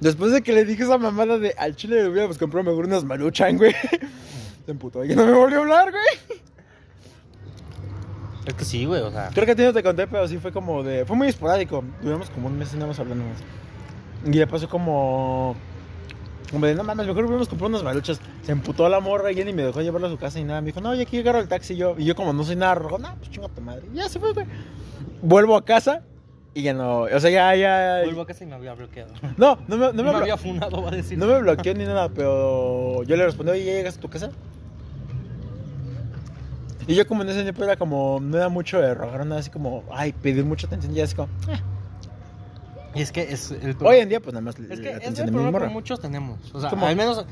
[0.00, 3.04] Después de que le dije esa mamada de al chile le hubiéramos comprado mejor unas
[3.04, 3.74] maruchan, güey.
[4.64, 6.40] Se emputó y no me volvió a hablar, güey.
[8.48, 9.28] Es que sí, güey, o sea.
[9.32, 11.04] Creo que a ti no te conté, pero sí fue como de...
[11.04, 11.84] Fue muy esporádico.
[12.02, 13.36] Duramos como un mes y no nos hablando más.
[14.32, 15.54] Y ya pasó como...
[16.50, 18.20] Como de, no mames, mejor hubiéramos comprado unas maruchas.
[18.42, 20.62] Se emputó la morra y ni me dejó llevarla a su casa y nada.
[20.62, 21.94] Me dijo, no, ya aquí agarro el taxi yo.
[21.98, 23.82] Y yo como no soy nada rojo, no, pues chinga tu madre.
[23.92, 24.46] Y ya se fue, güey.
[25.20, 26.02] Vuelvo a casa
[26.54, 27.00] y ya no...
[27.02, 28.00] O sea, ya, ya...
[28.04, 29.12] Vuelvo a casa y me había bloqueado.
[29.36, 31.18] No, no me, no No, me, me blo- había funado, va a decir.
[31.18, 34.30] no me bloqueó ni nada, pero yo le respondí, oye, ¿ya llegas a tu casa?
[36.88, 39.50] Y yo como en ese tiempo era como, no era mucho de rogar, nada así
[39.50, 41.28] como, ay, pedir mucha atención, ya es como,
[42.94, 45.30] Y es que es el hoy en día pues nada más Es que es el
[45.30, 46.38] problema que muchos tenemos.
[46.54, 46.86] O sea, ¿Cómo?
[46.86, 47.26] al menos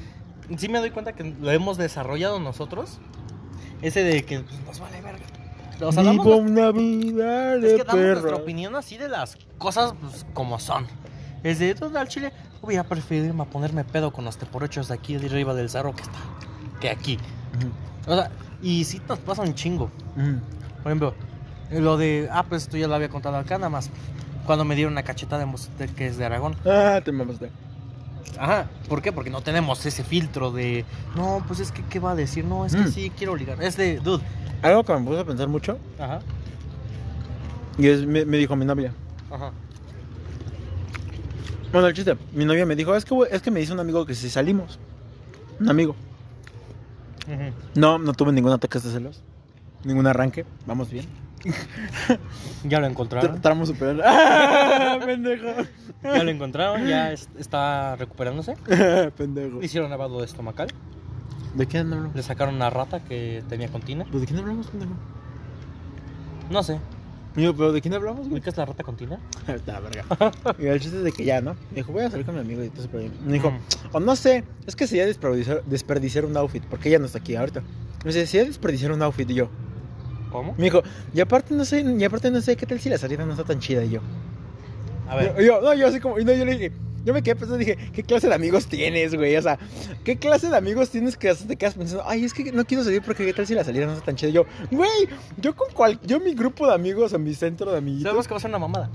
[0.58, 2.98] sí me doy cuenta que lo hemos desarrollado nosotros.
[3.80, 5.24] Ese de que pues, nos vale verga.
[5.80, 10.26] O sea, damos, una vida es que damos nuestra opinión así de las cosas pues,
[10.34, 10.86] como son.
[11.42, 14.94] Es de todo al chile, voy a preferirme a ponerme pedo con los teporochos de
[14.94, 16.18] aquí de arriba del cerro que está
[16.80, 17.18] que aquí.
[17.56, 18.30] Ujú, O sea,
[18.68, 19.90] y sí nos pasa un chingo.
[20.16, 20.40] ujú.
[20.82, 21.14] Por ejemplo,
[21.70, 23.90] lo de, ah, pues esto ya lo había contado acá nada más.
[24.46, 26.54] Cuando me dieron una cachetada de, mos- de que es de Aragón.
[26.64, 27.50] Ah, te mamaste.
[28.38, 29.12] Ajá, ¿por qué?
[29.12, 30.84] Porque no tenemos ese filtro de,
[31.16, 32.44] no, pues es que, ¿qué va a decir?
[32.44, 32.92] No, es que Mm.
[32.92, 33.60] sí, quiero ligar.
[33.62, 34.22] Es de, dude.
[34.62, 36.20] Algo que me puse a pensar mucho, Ajá,
[37.78, 38.92] y es, me, me dijo mi novia.
[39.30, 39.50] ajá.
[41.72, 44.06] Bueno, el chiste, mi novia me dijo, es que, es que me dice un amigo
[44.06, 44.78] que si salimos.
[45.60, 45.94] Un amigo.
[47.74, 49.22] No, no tuve ningún ataque de celos.
[49.84, 50.44] Ningún arranque.
[50.66, 51.06] Vamos bien.
[52.64, 53.40] Ya lo Tra- encontraron.
[53.40, 54.02] Tramo superior.
[54.06, 55.46] ¡Ah, pendejo!
[56.02, 58.56] Ya lo encontraron, ya es- está recuperándose.
[59.16, 59.62] pendejo.
[59.62, 60.68] Hicieron lavado estomacal.
[61.54, 62.16] ¿De quién hablamos?
[62.16, 64.04] Le sacaron una rata que tenía con tina.
[64.10, 64.92] Pues, ¿De quién hablamos, pendejo?
[66.50, 66.80] No sé.
[67.36, 68.32] Digo, ¿pero de quién hablamos, güey?
[68.40, 69.18] ¿Ubicas la rata con tina?
[69.46, 70.04] Está verga.
[70.58, 71.52] Y el chiste es de que ya, ¿no?
[71.70, 72.90] Me dijo, voy a salir con mi amigo y entonces.
[73.24, 73.58] Me dijo, Mm.
[73.92, 77.36] o no sé, es que sería desperdiciar, desperdiciar un outfit, porque ella no está aquí
[77.36, 77.60] ahorita.
[78.04, 79.48] Me dice, sería desperdiciar un outfit y yo.
[80.32, 80.54] ¿Cómo?
[80.56, 80.82] Me dijo,
[81.14, 83.44] y aparte no sé, y aparte no sé qué tal si la salida no está
[83.44, 84.00] tan chida y yo.
[85.08, 86.72] A ver, Yo, yo, no, yo así como, y no, yo le dije,
[87.06, 89.36] yo me quedé pensando, dije, ¿qué clase de amigos tienes, güey?
[89.36, 89.60] O sea,
[90.02, 93.00] ¿qué clase de amigos tienes que te quedas pensando, ay, es que no quiero salir
[93.00, 94.30] porque qué tal si la salida no está tan chida?
[94.30, 98.08] Yo, güey, yo con cual, yo mi grupo de amigos o mi centro de amiguitos,
[98.08, 98.90] sabemos que va a ser una mamada.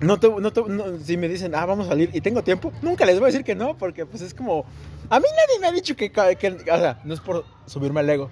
[0.00, 2.72] no te, no te, no, si me dicen, ah, vamos a salir y tengo tiempo,
[2.82, 4.64] nunca les voy a decir que no, porque pues es como,
[5.08, 8.30] a mí nadie me ha dicho que o sea, no es por subirme al ego,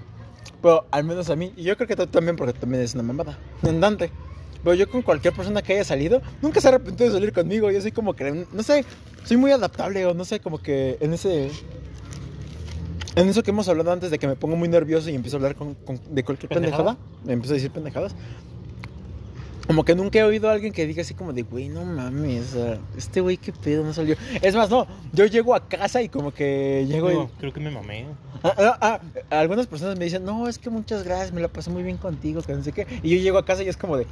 [0.63, 3.03] pero al menos a mí, y yo creo que tú también, porque también es una
[3.03, 4.13] mamada, andante.
[4.65, 7.71] Pero yo con cualquier persona que haya salido, nunca se ha arrepentido de salir conmigo.
[7.71, 8.85] Yo soy como que, no sé,
[9.25, 11.51] soy muy adaptable o no sé, como que en ese...
[13.17, 15.39] En eso que hemos hablado antes de que me pongo muy nervioso y empiezo a
[15.39, 16.97] hablar con, con- de cualquier ¿Pendejada?
[17.25, 18.15] me empiezo a decir pendejadas.
[19.67, 22.57] Como que nunca he oído a alguien que diga así como de, güey, no mames,
[22.97, 24.17] este güey qué pedo no salió.
[24.41, 27.27] Es más, no, yo llego a casa y como que llego y...
[27.39, 28.07] creo que me mamé.
[28.43, 29.01] Ah, ah, ah,
[29.41, 32.41] algunas personas me dicen, no, es que muchas gracias, me la pasé muy bien contigo,
[32.41, 32.87] que no sé qué.
[33.03, 34.07] Y yo llego a casa y es como de,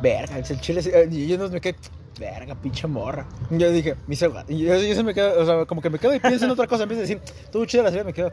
[0.00, 1.76] verga, el chile, sí", y yo no me quedé,
[2.18, 3.26] verga, pinche morra.
[3.50, 5.98] Yo dije, mi celular, y yo, yo se me quedo, o sea, como que me
[5.98, 7.20] quedo y pienso en otra cosa, vez de decir,
[7.52, 8.32] tú chida la serie, me quedo,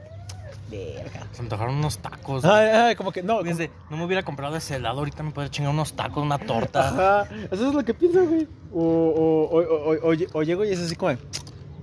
[0.72, 1.28] verga.
[1.32, 2.46] Se me antojaron unos tacos.
[2.46, 5.52] Ay, ay, como que no, como- no me hubiera comprado ese helado, ahorita me podría
[5.52, 6.90] chingar unos tacos, una torta.
[7.24, 8.48] Ajá, eso es lo que pienso, güey.
[8.74, 11.18] O, o, o, o, o- o llego y es así como, de,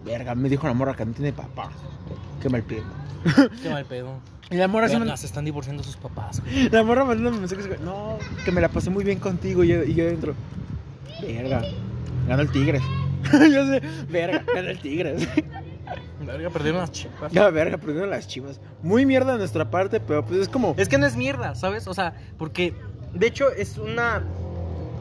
[0.05, 1.71] verga, me dijo la morra que no tiene papá.
[2.41, 2.85] Qué mal pedo.
[3.63, 4.09] Qué mal pedo.
[4.51, 6.69] Y la morra se Verga, me- se están divorciando sus papás, güey.
[6.73, 9.63] La morra mandando mensajes, güey, no, que me la pasé muy bien contigo.
[9.65, 10.35] Y yo, y yo dentro,
[11.23, 11.63] verga,
[12.27, 12.83] ganó el Tigres.
[13.33, 15.29] yo sé, verga, ganó el Tigres.
[16.25, 17.33] Verga, perdieron las chivas.
[17.33, 18.61] ya, verga, perdieron las chivas.
[18.83, 20.75] Muy mierda de nuestra parte, pero pues es como.
[20.77, 21.89] Es que no es mierda, ¿sabes?
[21.89, 22.75] O sea, porque
[23.15, 24.23] de hecho es una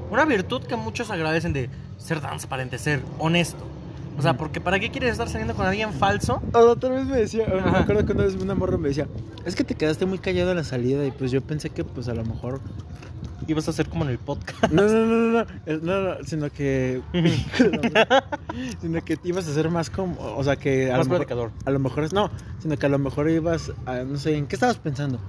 [0.09, 3.67] una virtud que muchos agradecen de ser transparente, ser honesto.
[4.19, 6.41] O sea, porque ¿para qué quieres estar saliendo con alguien falso?
[6.53, 9.07] Otra vez me decía, me acuerdo que una vez una morra me decía,
[9.45, 12.09] es que te quedaste muy callado a la salida y pues yo pensé que pues
[12.09, 12.59] a lo mejor...
[13.47, 14.71] Ibas a hacer como en el podcast.
[14.71, 17.01] No, no, no, no, no, eh, no, no, sino que...
[18.81, 21.17] sino que ibas a ser más como, o sea que a Más lo mejor...
[21.25, 21.51] predicador.
[21.65, 22.29] A lo mejor es, no,
[22.59, 25.19] sino que a lo mejor ibas a, no sé, ¿en qué estabas pensando?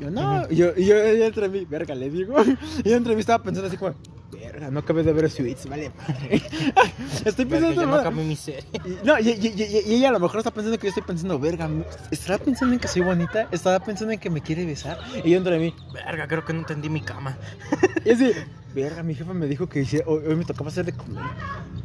[0.00, 0.52] Yo, no, Ujú.
[0.52, 2.34] y yo, yo, yo entre mí, verga, le digo,
[2.84, 3.94] yo entre mí estaba pensando así como,
[4.32, 6.42] verga, no acabé de ver suites, vale madre.
[7.24, 8.64] Estoy Verga, pensando, ya no mi serie.
[9.04, 11.38] No, y, y- y- y ella a lo mejor está pensando que yo estoy pensando,
[11.38, 11.68] verga,
[12.10, 13.48] ¿estará pensando en que soy bonita?
[13.50, 14.98] ¿Estará pensando en que me quiere besar?
[15.24, 17.36] Y yo entre mí, Verga, creo que no entendí mi cama.
[18.04, 18.32] y así,
[18.74, 21.22] verga, mi jefa me dijo que hiciera- hoy, hoy me tocaba hacer de comer.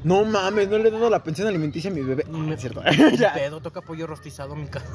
[0.03, 2.25] No mames, no le he dado la pensión alimenticia a mi bebé.
[2.29, 2.81] No, es cierto.
[3.17, 3.33] Ya.
[3.33, 4.86] Pedo, toca pollo rostizado mi cama.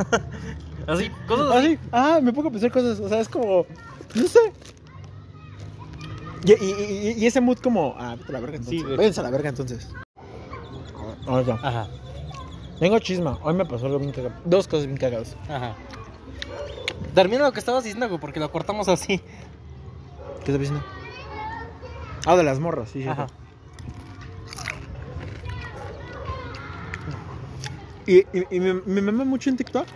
[0.86, 1.68] Así, cosas Ah, así.
[1.72, 1.78] sí.
[1.92, 3.66] Ah, me pongo a pensar cosas, o sea, es como,
[4.14, 4.38] no sé.
[6.44, 8.80] Y, y- y- y ese mood como, ah, vete a la verga entonces.
[8.88, 8.96] Sí.
[8.96, 9.88] Váyanse a la verga entonces.
[11.26, 11.88] Oiga, Ajá,
[12.80, 13.38] tengo chisma.
[13.42, 14.34] Hoy me pasó algo bien cagado.
[14.44, 15.36] Dos cosas bien cagadas.
[15.48, 15.76] ajá.
[17.14, 19.18] Termina lo que estabas diciendo, güey, porque lo cortamos así.
[19.18, 20.82] ¿Qué estás diciendo?
[22.26, 23.08] Ah, de las morras, sí, sí.
[23.08, 23.26] Ajá.
[28.06, 29.86] Y, y- y me, me mama mucho en TikTok.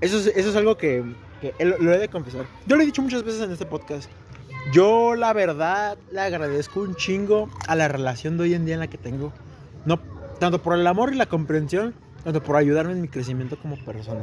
[0.00, 1.04] Eso es, eso es algo que,
[1.40, 2.46] que él- lo he de confesar.
[2.66, 4.08] Yo lo he dicho muchas veces en este podcast.
[4.70, 8.80] Yo, la verdad, le agradezco un chingo a la relación de hoy en día en
[8.80, 9.32] la que tengo.
[9.84, 9.98] No,
[10.38, 14.20] tanto por el amor y la comprensión, tanto por ayudarme en mi crecimiento como persona.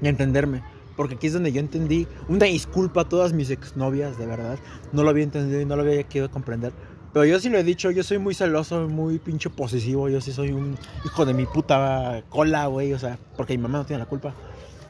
[0.00, 0.62] Y entenderme.
[0.96, 2.06] Porque aquí es donde yo entendí.
[2.28, 4.58] Una disculpa a todas mis exnovias, de verdad.
[4.92, 6.72] No lo había entendido y no lo había querido comprender.
[7.12, 10.08] Pero yo sí lo he dicho, yo soy muy celoso, muy pinche posesivo.
[10.08, 12.92] Yo sí soy un hijo de mi puta cola, güey.
[12.92, 14.32] O sea, porque mi mamá no tiene la culpa.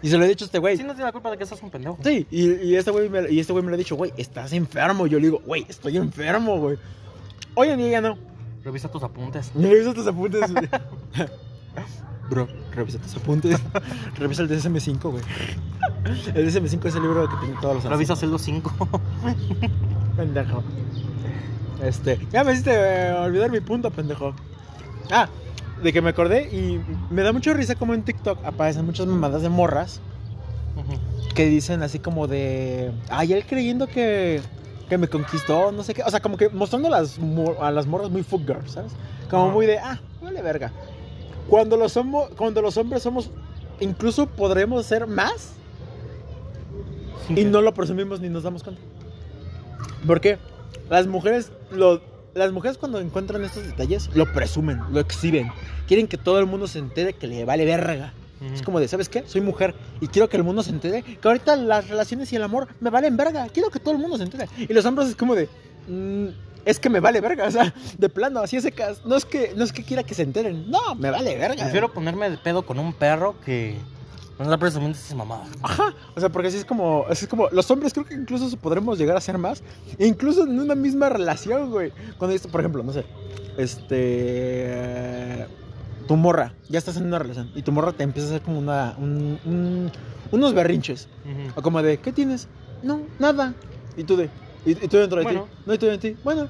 [0.02, 0.76] Y se lo he dicho a este güey.
[0.76, 1.98] Sí, no tiene la culpa de que estás un pendejo.
[2.02, 4.52] Sí, y, y este güey me, y este güey me lo ha dicho, güey, estás
[4.52, 5.06] enfermo.
[5.06, 6.78] Yo le digo, güey, estoy enfermo, güey.
[7.54, 8.18] Hoy en día ya no.
[8.64, 9.52] Revisa tus apuntes.
[9.54, 10.40] Revisa tus apuntes.
[12.30, 13.58] Bro, revisa tus apuntes.
[14.18, 15.24] revisa el DSM5, güey.
[16.34, 18.72] El DSM5 es el libro que tiene todos los Revisa Celdo 5.
[20.16, 20.62] Pendejo.
[21.82, 24.34] Este, ya me hiciste eh, olvidar mi punto, pendejo.
[25.10, 25.28] Ah,
[25.82, 29.42] de que me acordé y me da mucha risa como en TikTok aparecen muchas mamadas
[29.42, 30.00] de morras
[31.34, 34.40] que dicen así como de, ay, él creyendo que,
[34.88, 37.18] que me conquistó, no sé qué, o sea, como que mostrando a las,
[37.60, 38.92] a las morras muy fuck girls, ¿sabes?
[39.30, 40.72] Como muy de, ah, vale verga.
[41.48, 43.30] Cuando los, somos, cuando los hombres somos,
[43.78, 45.52] incluso podremos ser más
[47.28, 48.82] y no lo presumimos ni nos damos cuenta.
[50.06, 50.38] ¿Por qué?
[50.88, 52.00] Las mujeres, lo,
[52.34, 55.50] las mujeres cuando encuentran estos detalles, lo presumen, lo exhiben.
[55.88, 58.12] Quieren que todo el mundo se entere que le vale verga.
[58.54, 59.22] Es como de, ¿sabes qué?
[59.26, 62.42] Soy mujer y quiero que el mundo se entere que ahorita las relaciones y el
[62.42, 63.46] amor me valen verga.
[63.52, 64.48] Quiero que todo el mundo se entere.
[64.56, 65.46] Y los hombres es como de,
[65.86, 66.28] "Mm,
[66.64, 67.44] es que me vale verga.
[67.48, 69.04] O sea, de plano, así es secas.
[69.04, 70.70] No es que, no es que quiera que se enteren.
[70.70, 71.62] No, me vale verga.
[71.64, 73.76] Prefiero ponerme de pedo con un perro que
[74.40, 75.48] no andar presumiendo esas mamadas.
[75.62, 78.56] Ajá, o sea, porque así es como, así es como, los hombres creo que incluso
[78.56, 79.62] podremos llegar a ser más,
[79.98, 81.92] e incluso en una misma relación, güey.
[82.18, 83.04] Cuando esto, por ejemplo, no sé,
[83.58, 85.46] este,
[86.08, 88.58] tu morra, ya estás en una relación, y tu morra te empieza a hacer como
[88.58, 89.92] una, un- un-
[90.32, 91.08] unos berrinches,
[91.54, 92.48] o como de, ¿qué tienes?
[92.82, 93.54] No, nada.
[93.96, 94.30] Y tú de,
[94.64, 95.44] y, y tú dentro de Bueno.
[95.44, 96.48] ti, no, y tú dentro de ti, bueno.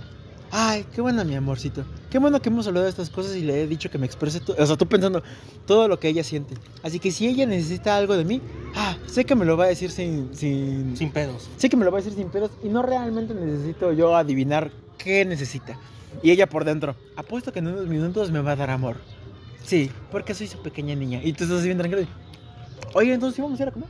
[0.53, 1.85] Ay, qué buena mi amorcito.
[2.11, 4.41] Qué bueno que hemos hablado de estas cosas y le he dicho que me exprese,
[4.59, 5.23] o sea, tú pensando
[5.65, 6.55] todo lo que ella siente.
[6.83, 8.41] Así que si ella necesita algo de mí,
[8.75, 11.49] ah, sé que me lo va a decir sin, sin, Sin pedos.
[11.57, 14.73] sé que me lo va a decir sin pedos y no realmente necesito yo adivinar
[14.99, 15.79] qué necesita.
[16.23, 18.97] Y ella por dentro, apuesto que en unos minutos me va a dar amor.
[19.65, 21.21] Sí, porque soy su pequeña niña.
[21.23, 22.03] Y tú estás así bien tranquilo.
[22.03, 22.09] y,
[22.95, 23.89] Oye, entonces sí vamos a ir a comer.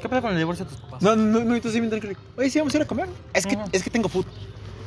[0.00, 1.02] ¿Qué pasa con el divorcio de tus papás?
[1.02, 2.14] No, no, no, y tú así bien tranquilo.
[2.38, 3.08] Oye, sí vamos a ir a comer.
[3.34, 3.64] Es que, Ujú.
[3.70, 4.24] es que tengo food.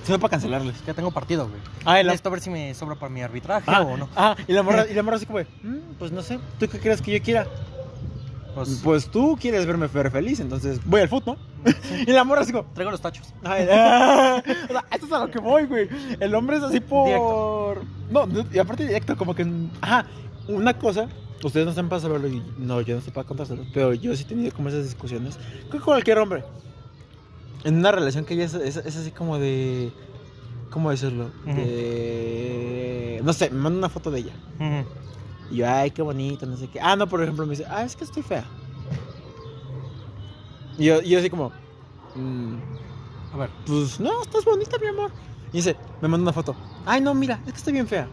[0.10, 0.76] Me para cancelarles.
[0.86, 1.62] Ya tengo partido, güey.
[1.86, 4.10] Ah, la- Necesito ver si me sobra para mi arbitraje Ah, o no.
[4.16, 6.80] ah, y la morra, y la morra así como, "Mm, pues no sé, ¿tú qué
[6.80, 7.46] crees que yo quiera?
[8.56, 11.38] Pues, Pues tú quieres verme feliz, entonces voy al ¿no?
[12.06, 13.34] y la morra así como, traigo los tachos.
[13.44, 15.88] Ay, ah, o sea, esto es a lo que voy, güey.
[16.20, 17.06] El hombre es así por.
[17.06, 17.76] Directo.
[18.10, 19.48] No, y aparte directo, como que.
[19.80, 20.06] Ajá,
[20.50, 21.08] una cosa.
[21.44, 23.64] Ustedes no están para saberlo y no, yo no estoy para contárselo.
[23.74, 25.40] Pero yo sí he tenido como esas discusiones.
[25.72, 26.44] Que cualquier hombre.
[27.64, 29.92] En una relación que ya es, es, es así como de.
[30.72, 31.32] ¿Cómo decirlo?
[31.46, 31.56] Ujú.
[31.56, 33.22] De.
[33.24, 34.34] No sé, me manda una foto de ella.
[34.60, 34.86] Ujú.
[35.52, 36.80] Y yo, ay, qué bonito, no sé qué.
[36.80, 38.46] Ah, no, por ejemplo, me dice, ah, es que estoy fea.
[40.78, 41.52] Y yo, y yo así como,
[42.16, 42.56] "Mm,
[43.34, 43.50] A ver.
[43.68, 45.12] pues no, estás bonita, mi amor.
[45.52, 46.56] Y dice, me manda una foto.
[46.86, 48.08] Ay, no, mira, es que estoy bien fea.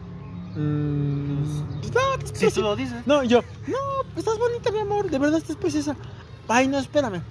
[0.57, 2.55] Mm, pues no, es que Si sí.
[2.57, 3.07] tú lo dices.
[3.07, 3.77] No, yo, no,
[4.17, 5.97] estás bonita, mi amor, de verdad estás preciosa.
[6.49, 7.23] Ay, no, espérame.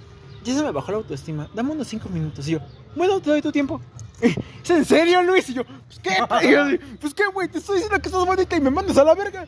[0.48, 1.48] Ya se me bajó la autoestima.
[1.54, 2.46] Dame unos cinco minutos.
[2.48, 2.58] Y yo,
[2.96, 3.80] bueno, te doy tu tiempo.
[4.20, 5.48] ¿Es en serio, Luis?
[5.50, 6.10] Y yo, pues qué,
[6.48, 6.64] Y yo,
[7.00, 9.46] pues qué, güey, te estoy diciendo que estás bonita y me mandas a la verga.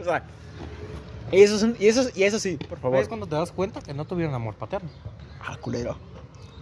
[0.00, 0.24] O sea,
[1.30, 2.98] y eso, es un- y eso, y eso sí, por favor.
[2.98, 4.90] Es cuando te das cuenta que no tuvieron amor paterno.
[5.44, 5.96] Ah, culero.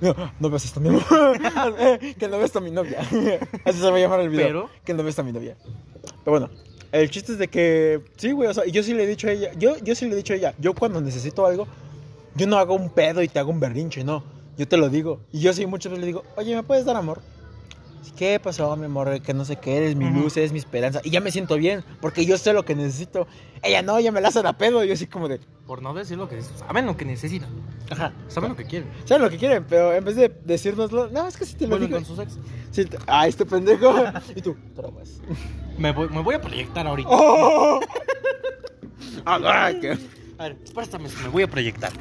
[0.01, 1.03] No, no ves esto, mi amor.
[1.79, 3.01] Eh, que no ves a mi novia.
[3.01, 4.47] Así se va a llamar el video.
[4.47, 5.57] Pero- Que no ves a mi novia.
[6.25, 6.49] Pero bueno,
[6.93, 8.01] el chiste es de que.
[8.17, 9.53] Sí, güey, o sea, yo sí le he dicho a ella.
[9.59, 10.55] Yo, yo sí le he dicho a ella.
[10.59, 11.67] Yo cuando necesito algo,
[12.35, 14.23] yo no hago un pedo y te hago un berrinche, no.
[14.57, 15.21] Yo te lo digo.
[15.33, 17.21] Y yo sí muchas veces le digo, oye, ¿me puedes dar amor?
[18.17, 19.23] ¿Qué pasó, mi amor?
[19.23, 21.01] Que no sé qué, eres mi luz, eres mi esperanza.
[21.05, 23.27] Y ya me siento bien, porque yo sé lo que necesito.
[23.63, 24.85] Ella no, ella me la hace a pedo.
[24.85, 27.49] Yo así como de, Por no decir lo que saben lo que necesitan.
[27.91, 28.13] ajá.
[28.29, 28.91] Saben lo que quieren.
[29.07, 31.79] Saben lo que quieren, pero en vez de decírnoslo, no, es que si te lo
[31.79, 31.93] digo.
[31.97, 32.39] con sus ex.
[32.73, 33.91] Sí, te- ah, este pendejo.
[34.37, 35.21] y tú, drogas.
[35.79, 37.09] Me voy, me voy a proyectar ahorita.
[37.11, 37.81] ¡Oh!
[39.25, 39.97] Ah, ¿qué?
[40.41, 41.93] A ver, préstame, me voy a proyectar.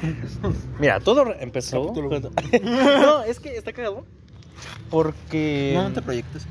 [0.78, 1.92] Mira, todo empezó.
[1.92, 2.30] Cuando-
[2.62, 4.06] no, es que está cagado.
[4.88, 5.72] Porque.
[5.74, 6.46] No, no te proyectes.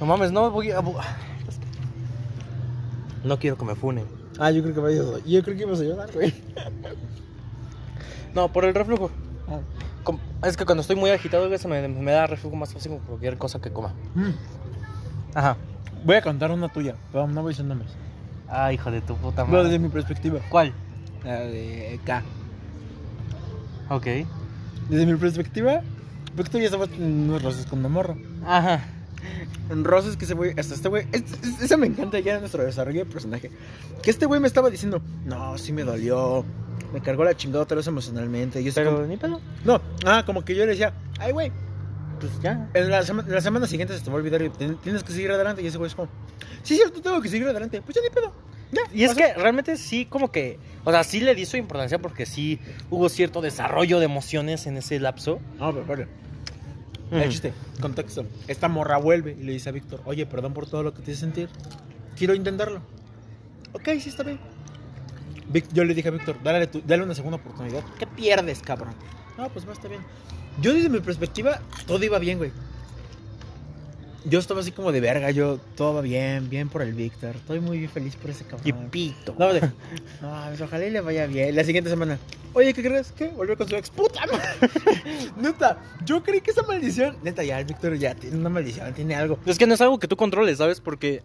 [0.00, 0.82] No mames, no voy a.
[3.22, 4.04] No quiero que me funen.
[4.40, 6.34] Ah, yo creo que vaya a Yo creo que ibas a llorar, güey.
[8.34, 9.12] No, por el reflujo.
[9.46, 9.60] Ah.
[10.44, 13.00] Es que cuando estoy muy agitado, güey, se me, me da reflujo más fácil con
[13.02, 13.94] cualquier cosa que coma.
[14.16, 14.30] Mm.
[15.34, 15.56] Ajá.
[16.04, 17.92] Voy a contar una tuya, pero no voy a decir nombres.
[18.56, 19.64] Ah, hijo de tu puta No, madre.
[19.64, 20.38] desde mi perspectiva.
[20.48, 20.72] ¿Cuál?
[21.24, 22.22] La de K.
[23.90, 24.06] Ok.
[24.88, 25.80] Desde mi perspectiva,
[26.36, 28.16] porque tú ya estabas en unos roces con Mamorro.
[28.46, 28.84] Ajá.
[29.70, 32.40] En roces que ese güey, hasta este güey, es- es- eso me encanta ya en
[32.40, 33.50] nuestro desarrollo de personaje.
[34.02, 36.44] Que este güey me estaba diciendo, no, sí me dolió,
[36.92, 38.60] me cargó la chingada otra vez emocionalmente.
[38.60, 39.40] Y yo así Pero como- ni pedo.
[39.64, 41.50] no, ah, como que yo le decía, ay güey,
[42.30, 42.68] Pues ya.
[42.74, 45.30] en la, sema- la semana siguiente se te va a olvidar y tienes que seguir
[45.30, 45.62] adelante.
[45.62, 46.08] Y ese güey es como,
[46.62, 47.82] sí, cierto, tengo que seguir adelante.
[47.82, 48.32] Pues ya ni pedo.
[48.72, 50.58] Ya, Y es que realmente sí, como que.
[50.84, 52.58] O sea, sí le di su importancia porque sí
[52.90, 55.38] hubo cierto desarrollo de emociones en ese lapso.
[55.58, 58.24] No, pero, pero, el chiste, contexto.
[58.48, 61.12] Esta morra vuelve y le dice a Víctor, oye, perdón por todo lo que te
[61.12, 61.48] hice sentir.
[62.16, 62.80] Quiero intentarlo.
[63.72, 64.40] Ok, sí, está bien.
[65.52, 67.82] Vic- yo le dije a Víctor, dale, dale una segunda oportunidad.
[67.98, 68.94] ¿Qué pierdes, cabrón?
[69.38, 70.00] No, pues va, está bien.
[70.60, 72.52] Yo desde mi perspectiva, todo iba bien, güey.
[74.26, 77.36] Yo estaba así como de verga, yo, todo va bien, bien por el Víctor.
[77.36, 78.66] Estoy muy feliz por ese cabrón.
[78.66, 79.34] Y pito.
[79.38, 81.54] No, de, no, pues ojalá y le vaya bien.
[81.54, 82.18] La siguiente semana,
[82.54, 83.12] oye, ¿qué crees?
[83.12, 83.28] ¿Qué?
[83.28, 83.90] Volvió con su ex.
[83.90, 84.22] ¡Puta!
[85.36, 87.18] Neta, yo creí que esa maldición.
[87.22, 89.38] Neta, ya el Víctor ya tiene una maldición, tiene algo.
[89.44, 90.80] Es que no es algo que tú controles, ¿sabes?
[90.80, 91.22] Porque.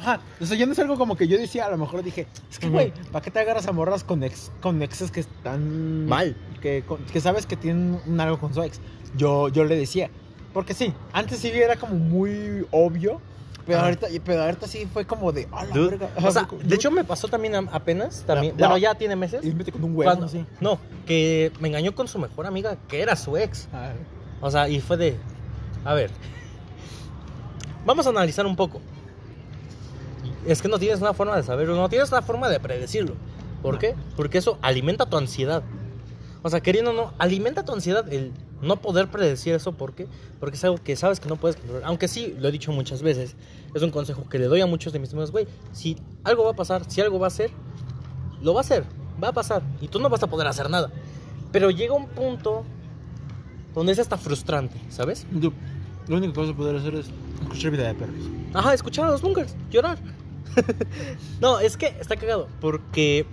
[0.00, 2.26] Ajá, o sea, ya no es algo como que yo decía, a lo mejor dije,
[2.50, 6.06] es que, güey, ¿para qué te agarras a morras con, ex, con exes que están.
[6.06, 6.36] Mal.
[6.62, 8.80] Que, con- que sabes que tienen un algo con su ex.
[9.16, 10.08] Yo, yo le decía,
[10.54, 13.20] porque sí, antes sí era como muy obvio.
[13.66, 16.10] Pero ahorita, pero ahorita sí fue como de, a la Dude, verga.
[16.26, 18.24] O sea, de hecho me pasó también apenas.
[18.26, 19.44] También, La- bueno, la- ya tiene meses.
[19.44, 20.44] y con un huevo, Cuando- así.
[20.60, 23.68] No, que me engañó con su mejor amiga, que era su ex.
[23.72, 23.92] Ah,
[24.40, 25.16] O sea, y fue de.
[25.84, 26.10] A ver.
[27.86, 28.80] Vamos a analizar un poco.
[30.46, 33.14] Es que no tienes una forma de saberlo, no tienes una forma de predecirlo.
[33.62, 33.94] ¿Por qué?
[34.16, 35.62] Porque eso alimenta tu ansiedad.
[36.42, 39.72] O sea, queriendo o no, alimenta tu ansiedad el no poder predecir eso.
[39.72, 40.06] ¿Por qué?
[40.38, 41.84] Porque es algo que sabes que no puedes controlar.
[41.86, 43.36] Aunque sí, lo he dicho muchas veces,
[43.74, 45.46] es un consejo que le doy a muchos de mis amigos, güey.
[45.72, 47.50] Si algo va a pasar, si algo va a ser,
[48.42, 48.84] lo va a hacer,
[49.22, 49.62] va a pasar.
[49.80, 50.90] Y tú no vas a poder hacer nada.
[51.52, 52.64] Pero llega un punto
[53.74, 55.26] donde es hasta frustrante, ¿sabes?
[55.32, 55.52] Yo,
[56.08, 57.06] lo único que vas a poder hacer es
[57.42, 58.24] escuchar vida de perros.
[58.54, 59.98] Ajá, escuchar a los bunkers, llorar.
[61.40, 63.26] no, es que está cagado, porque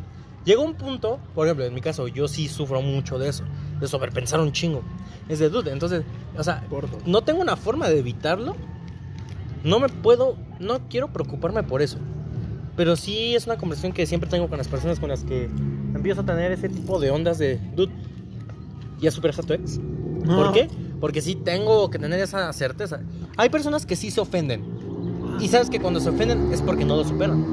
[0.45, 3.43] llega un punto, por ejemplo, en mi caso, yo sí sufro mucho de eso,
[3.80, 4.84] de sobrepensar un chingo.
[5.30, 6.03] Es de duda, entonces,
[6.38, 6.63] o sea,
[7.06, 8.56] no tengo una forma de evitarlo.
[9.63, 11.97] No me puedo, no quiero preocuparme por eso.
[12.78, 15.49] Pero sí es una conversación que siempre tengo con las personas con las que
[15.95, 17.91] empiezo a tener ese tipo de ondas de, dude,
[18.99, 19.80] ¿ya superas a tu ex?
[20.26, 20.70] ¿Por qué?
[21.01, 23.01] Porque sí tengo que tener esa certeza.
[23.36, 24.76] Hay personas que sí se ofenden.
[25.39, 27.43] Y sabes que cuando se ofenden es porque no lo superan.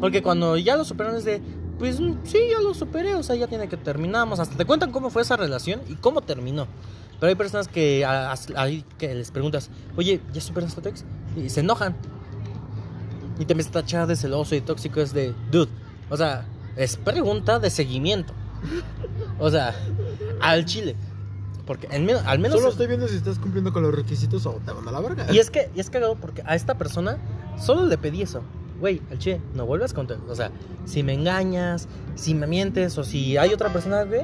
[0.00, 1.40] Porque cuando ya lo superan es de,
[1.78, 4.40] pues mm, sí, ya lo superé, o sea, ya tiene que terminamos.
[4.40, 6.66] Hasta te cuentan cómo fue esa relación y cómo terminó.
[7.20, 8.68] Pero hay personas que, a- a-
[8.98, 11.04] que les preguntas, oye, ¿ya superaste a tu ex?
[11.36, 11.96] Y se enojan.
[13.38, 15.00] Y te empiezas a tachar de celoso y tóxico.
[15.00, 15.70] Es de, dude,
[16.10, 18.32] o sea, es pregunta de seguimiento.
[19.38, 19.74] O sea,
[20.40, 20.96] al chile.
[21.66, 22.22] Porque al menos...
[22.24, 24.92] Al menos Solo estoy viendo si estás cumpliendo con los requisitos o te van a
[24.92, 25.26] la verga.
[25.32, 27.18] y es que y es cagado porque a esta persona
[27.58, 28.42] solo le pedí eso.
[28.80, 30.06] güey, al che, no vuelvas con.
[30.28, 30.50] O sea,
[30.84, 34.22] si me engañas, si me mientes o si hay otra persona, güey.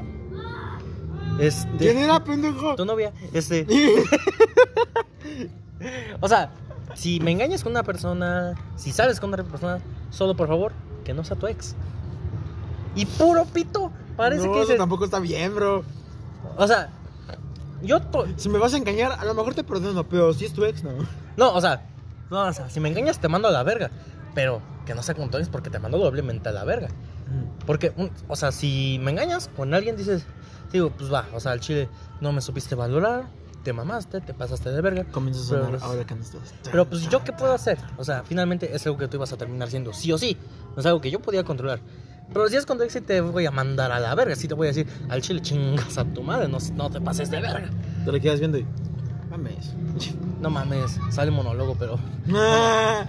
[1.38, 2.76] Este, ¿Quién era, pendejo?
[2.76, 3.66] tu novia, este.
[6.20, 6.53] o sea,
[6.95, 9.80] si me engañas con una persona, si sales con otra persona,
[10.11, 10.72] solo por favor,
[11.05, 11.74] que no sea tu ex.
[12.95, 15.82] Y puro pito, parece no, que eso dices, tampoco está bien, bro.
[16.57, 16.90] O sea,
[17.83, 18.01] yo.
[18.37, 20.83] Si me vas a engañar, a lo mejor te perdono, pero si es tu ex,
[20.85, 20.91] no.
[21.37, 21.87] No, o sea,
[22.30, 23.91] no, o sea, si me engañas te mando a la verga.
[24.35, 26.89] Pero que no sea con tu ex porque te mando doblemente a la verga.
[27.66, 30.24] Porque, un- o sea, si me engañas con alguien, dices,
[30.72, 31.89] digo, pues va, o sea, al chile
[32.20, 33.24] no me supiste valorar,
[33.62, 35.05] te mamaste, te pasaste de verga.
[35.05, 36.55] Comienza a sonar pues, ahora que no estás.
[36.64, 37.78] Pero pues yo qué puedo hacer?
[37.97, 40.37] O sea, finalmente es algo que tú ibas a terminar siendo sí o sí.
[40.74, 41.80] No es algo que yo podía controlar.
[42.32, 44.34] Pero si es con tu ex sí te voy a mandar a la verga.
[44.36, 47.30] Sí te voy a decir, al chile chingas a tu madre, no, no te pases
[47.30, 47.70] de verga.
[48.04, 48.66] Te lo quedas viendo y.
[49.30, 49.74] Mames.
[50.40, 51.98] No mames, sale monólogo, pero
[52.34, 53.04] Ah,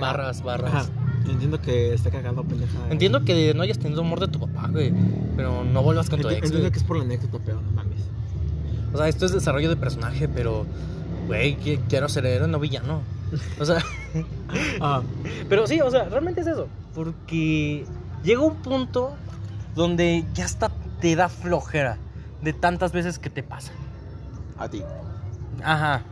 [0.00, 0.72] barras, barras.
[0.74, 0.86] Ajá.
[1.28, 2.72] Entiendo que está cagado, pendeja.
[2.90, 4.92] Entiendo que no hayas tenido amor de tu papá, güey.
[5.36, 6.72] Pero no vuelvas con tu Enti- ex, Entiendo güey.
[6.72, 8.00] que es por la anécdota, pero no mames.
[8.92, 10.66] O sea, esto es desarrollo de personaje, pero,
[11.26, 13.00] güey, qui- quiero ser héroe, no villano.
[13.58, 13.82] O sea,
[14.80, 15.02] Ah,
[15.48, 16.68] pero sí, o sea, realmente es eso.
[16.94, 17.84] Porque
[18.22, 19.14] llega un punto
[19.74, 21.98] donde ya hasta te da flojera
[22.42, 23.72] de tantas veces que te pasa.
[24.58, 24.82] a ti.
[25.62, 26.02] Ajá.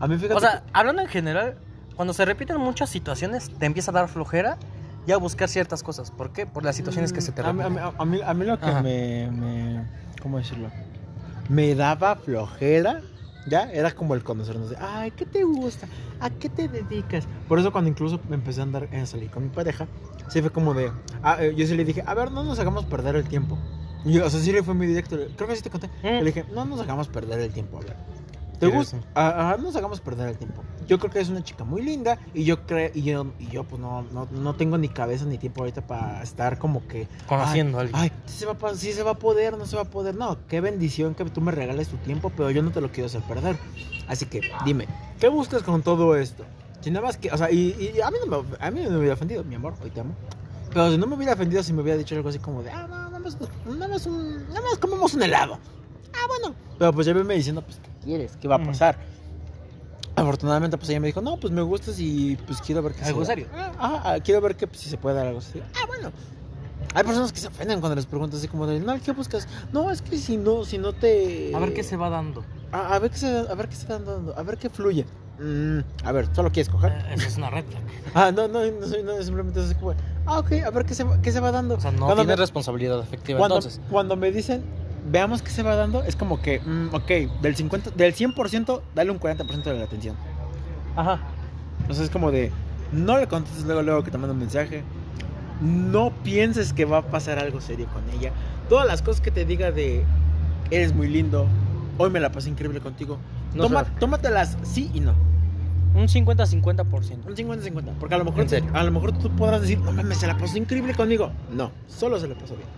[0.00, 0.34] A mí, fíjate.
[0.34, 1.56] O sea, hablando en general,
[1.96, 4.56] cuando se repiten muchas situaciones, te empieza a dar flojera
[5.06, 6.10] y a buscar ciertas cosas.
[6.10, 6.46] ¿Por qué?
[6.46, 7.78] Por las situaciones que se te mí, repiten.
[7.78, 9.84] a, mí, a mí- a mí lo que me, me.
[10.22, 10.70] ¿Cómo decirlo?
[11.48, 13.00] Me daba flojera.
[13.46, 15.86] Ya, era como el conocernos de, ay, ¿qué te gusta?
[16.20, 17.26] ¿A qué te dedicas?
[17.48, 19.86] Por eso cuando incluso me empecé a andar a salir con mi pareja,
[20.28, 20.90] sí fue como de,
[21.22, 23.58] ah, eh, yo sí le dije, a ver, no nos hagamos perder el tiempo.
[24.04, 25.88] Y, o sea, sí le fue muy directo, creo que sí te conté.
[26.02, 26.18] Mm.
[26.18, 27.96] Le dije, no nos hagamos perder el tiempo, a ver.
[28.58, 28.98] ¿Te gusta?
[29.14, 30.62] Ah, no nos hagamos perder el tiempo.
[30.86, 33.64] Yo creo que es una chica muy linda y yo creo y yo, y yo
[33.64, 37.78] pues no, no, no tengo ni cabeza ni tiempo ahorita para estar como que Conociendo
[37.78, 38.00] a alguien.
[38.00, 40.14] Ay, sí se, va a, sí se va a poder, no se va a poder.
[40.14, 43.06] No, qué bendición que tú me regales tu tiempo, pero yo no te lo quiero
[43.06, 43.56] hacer perder.
[44.08, 44.86] Así que dime,
[45.18, 46.44] ¿qué buscas con todo esto?
[46.80, 48.90] Si nada más que, o sea, y, y a mí no me, a mí no
[48.90, 50.14] me hubiera ofendido, mi amor, hoy te amo.
[50.68, 52.86] Pero si no me hubiera ofendido, si me hubiera dicho algo así como de, ah,
[52.88, 55.58] no, nada más, nada más, un, nada más comemos un helado.
[56.14, 56.54] Ah, bueno.
[56.78, 58.36] Pero pues ya me diciendo, pues, ¿qué quieres?
[58.40, 58.66] ¿Qué va a Mm.
[58.66, 58.98] pasar?
[60.16, 63.20] Afortunadamente, pues ella me dijo, no, pues me gustas y pues quiero ver que ¿Algo
[63.22, 63.46] se- serio?
[63.78, 65.60] Ah, ah, quiero ver que pues, si se puede dar algo así.
[65.74, 66.12] Ah, bueno.
[66.94, 69.48] Hay personas que se ofenden cuando les preguntas así como de, no, ¿qué buscas?
[69.72, 71.50] No, es que si no, si no te...
[71.52, 72.44] A ver qué se va dando.
[72.70, 75.04] A, a ver qué se, a ver qué se va dando, a ver qué fluye.
[75.40, 76.92] Mm, a ver, ¿solo quieres coger?
[76.92, 77.82] Eh, Eso es una red flag.
[78.14, 79.94] Ah, no, no, no, simplemente es así como,
[80.26, 81.74] ah, ok, a ver qué se, va- qué se va dando.
[81.74, 83.40] O sea, no Cuando tienes me- responsabilidad afectiva.
[83.40, 84.62] cuando, Entonces, cuando me dicen,
[85.10, 89.10] veamos qué se va dando, es como que, mm, ok, del 50, del 100%, dale
[89.10, 90.16] un 40% de la atención.
[90.96, 91.20] ajá.
[91.80, 92.50] Entonces es como de,
[92.92, 94.82] no le contestes luego, luego que te manda un mensaje.
[95.60, 98.32] No pienses que va a pasar algo serio con ella.
[98.68, 100.04] Todas las cosas que te diga de,
[100.70, 101.46] eres muy lindo,
[101.98, 103.18] hoy me la pasé increíble contigo.
[103.54, 105.12] No Toma- tómatelas sí y no.
[105.94, 107.26] Un 50-50%.
[107.26, 107.92] Un 50-50.
[108.00, 108.70] Porque a lo mejor, ¿En serio?
[108.72, 111.30] a lo mejor tú podrás decir, no mames, se la pasó increíble conmigo.
[111.52, 112.68] No, solo se la pasó bien.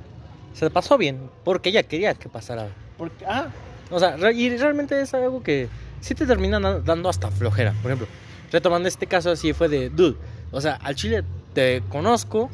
[0.58, 2.68] Se pasó bien, porque ella quería que pasara.
[2.96, 3.48] Porque, ah,
[3.90, 5.68] O sea, y realmente es algo que
[6.00, 7.72] sí te termina na- dando hasta flojera.
[7.82, 8.08] Por ejemplo,
[8.50, 10.16] retomando este caso así fue de, dude,
[10.50, 12.50] o sea, al chile te conozco.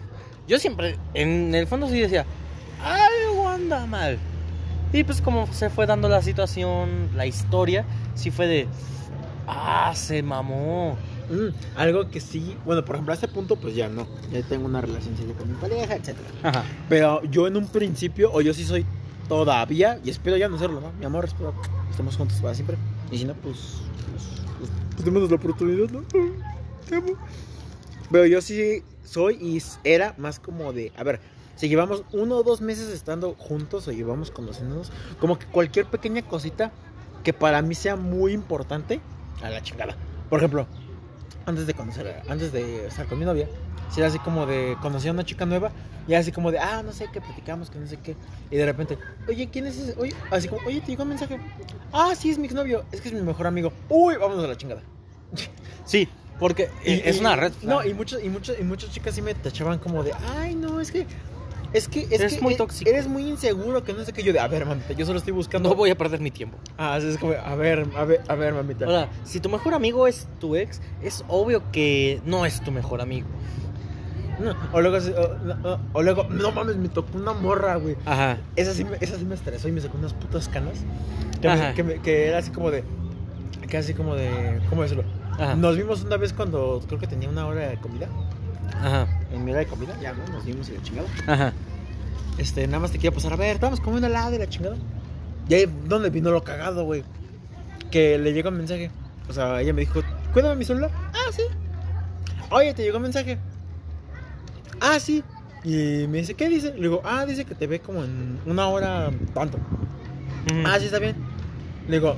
[0.49, 2.27] Yo siempre, en el fondo sí decía,
[2.83, 4.19] algo anda mal.
[4.93, 7.85] Y pues como se fue dando la situación, la historia,
[8.15, 8.67] sí fue de,
[9.47, 10.97] ah, se mamó.
[11.31, 14.07] mm, algo que sí, bueno, por ejemplo, a este punto, pues ya no.
[14.33, 15.99] Ya tengo una relación seria con mi pareja.
[16.43, 16.65] Ajá.
[16.89, 18.85] Pero yo en un principio, o yo sí soy
[19.29, 20.93] todavía, y espero ya no serlo, ¿no?
[20.99, 22.77] Mi amor, espero que estemos juntos para siempre.
[23.11, 23.57] Y si no, pues.
[24.11, 24.25] Pues,
[24.59, 26.03] pues, pues démonos la oportunidad, ¿no?
[26.89, 27.15] Te amo.
[28.11, 30.93] Pero yo sí soy y era más como de.
[30.97, 31.21] A ver,
[31.57, 34.91] si llevamos uno o dos meses estando juntos o llevamos conociéndonos,
[35.21, 36.73] como que cualquier pequeña cosita
[37.23, 39.01] que para mí sea muy importante,
[39.43, 39.97] a la chingada.
[40.29, 40.67] Por ejemplo,
[41.47, 43.49] antes de conocer, antes de estar con mi novia,
[43.91, 45.71] si era así como de conocer a una chica nueva,
[46.09, 48.17] y era así como de, ah, no sé qué platicamos, que no sé qué,
[48.51, 49.95] y de repente, oye, ¿quién es ese?
[50.01, 51.39] Oye, así como, oye, te llegó un mensaje,
[51.93, 54.57] ah, sí, es mi exnovio, es que es mi mejor amigo, uy, vámonos a la
[54.57, 54.83] chingada.
[55.85, 56.09] Sí,
[56.39, 57.53] porque Y- es y- una red.
[57.63, 60.81] No, y muchos, y muchos, y muchas chicas sí me tachaban como de, ay, no,
[60.81, 61.07] es que,
[61.73, 62.91] es que, es Eres que muy e- tóxico.
[62.91, 64.23] Eres muy inseguro, que no sé qué.
[64.23, 65.69] Yo de, a ver, mamita, yo solo estoy buscando.
[65.69, 66.59] no voy a perder mi tiempo.
[66.79, 68.87] Ah, es como, a ver, a ver, a ver, mamita.
[68.87, 73.01] Sea, si tu mejor amigo es tu ex, es obvio que no es tu mejor
[73.01, 73.27] amigo.
[74.41, 77.97] No, o luego, o, o- o luego, no mames, me tocó una morra, güey.
[78.07, 78.39] Ajá.
[78.57, 80.79] Esa sí, me, esa sí me estresó y me sacó unas putas canas.
[81.41, 82.83] Que, me- que, me- que era así como de,
[83.69, 85.05] que así como de, ¿cómo decirlo?
[85.33, 85.55] Ajá.
[85.55, 88.09] Nos vimos una vez cuando creo que tenía una hora de comida.
[88.81, 89.07] Ajá.
[89.33, 90.27] en mi hora de comida, ya, ¿no?
[90.33, 91.09] Nos dimos y la chingada.
[91.27, 91.53] Ajá.
[92.39, 94.77] Este, nada más te quiero pasar a ver, estábamos comiendo helado y la chingada.
[95.49, 97.05] Y ahí donde vino lo cagado, güey.
[97.91, 98.91] Que le llegó un mensaje.
[99.29, 100.01] O sea, ella me dijo,
[100.33, 100.91] cuéntame mi celular.
[101.13, 101.43] Ah, sí.
[102.51, 103.39] Oye, te llegó un mensaje.
[104.81, 105.23] Ah, sí.
[105.65, 106.75] Y me dice, ¿qué dice?
[106.75, 109.59] Le digo, ah, dice que te ve como en una hora tanto.
[110.65, 111.17] Ah, sí, está bien.
[111.87, 112.17] Le digo,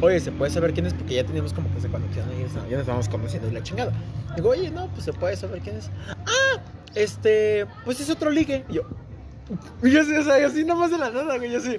[0.00, 0.94] oye, ¿se puede saber quién es?
[0.94, 3.62] Porque ya teníamos como que esa conexión y eso, ya nos estábamos conociendo y la
[3.62, 3.92] chingada.
[4.36, 5.90] Digo, oye, no, pues se puede saber quién es.
[6.08, 6.60] Ah,
[6.94, 8.64] este, pues es otro ligue.
[8.68, 8.82] Y yo,
[9.82, 11.76] y yo sí, o sea, yo así nomás de la nada, güey, yo así,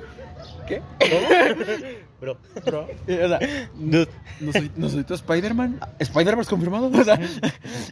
[0.68, 0.82] ¿qué?
[2.22, 2.88] Bro, bro.
[3.08, 3.40] Y, o sea,
[3.76, 4.08] Dude.
[4.40, 5.80] no soy, no soy tu Spider-Man.
[6.00, 6.88] ¿Spider-Man es confirmado?
[6.94, 7.20] O sea,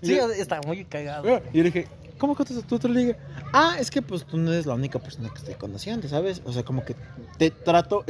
[0.01, 1.41] Sí, yo- está muy cagado.
[1.51, 1.88] y yo dije,
[2.24, 3.17] ¿cómo que tú, tú otro ligue?
[3.51, 6.41] Ah, es que pues tú no eres la única persona que estoy conociendo, ¿sabes?
[6.45, 6.95] O sea, como que
[7.38, 8.05] te trato.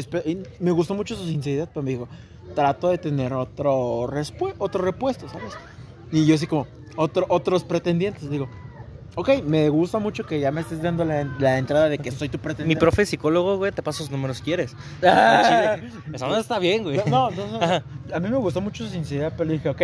[0.59, 2.07] Me gustó mucho su sinceridad, pero me dijo,
[2.53, 4.07] trato de tener otro,
[4.59, 5.53] otro repuesto, ¿sabes?
[6.11, 8.47] Y yo así como, otro, otros pretendientes, digo.
[9.16, 12.30] Ok, me gusta mucho que ya me estés dando la, la entrada de que soy
[12.30, 12.76] tu pretendiente.
[12.76, 14.76] Mi profe psicólogo, güey, te paso sus números quieres.
[15.03, 15.78] Ah.
[16.14, 16.97] Eso no está bien, güey.
[17.07, 17.84] No, no, no, no.
[18.16, 19.82] A mí me gustó mucho su sinceridad, pero le dije, ok.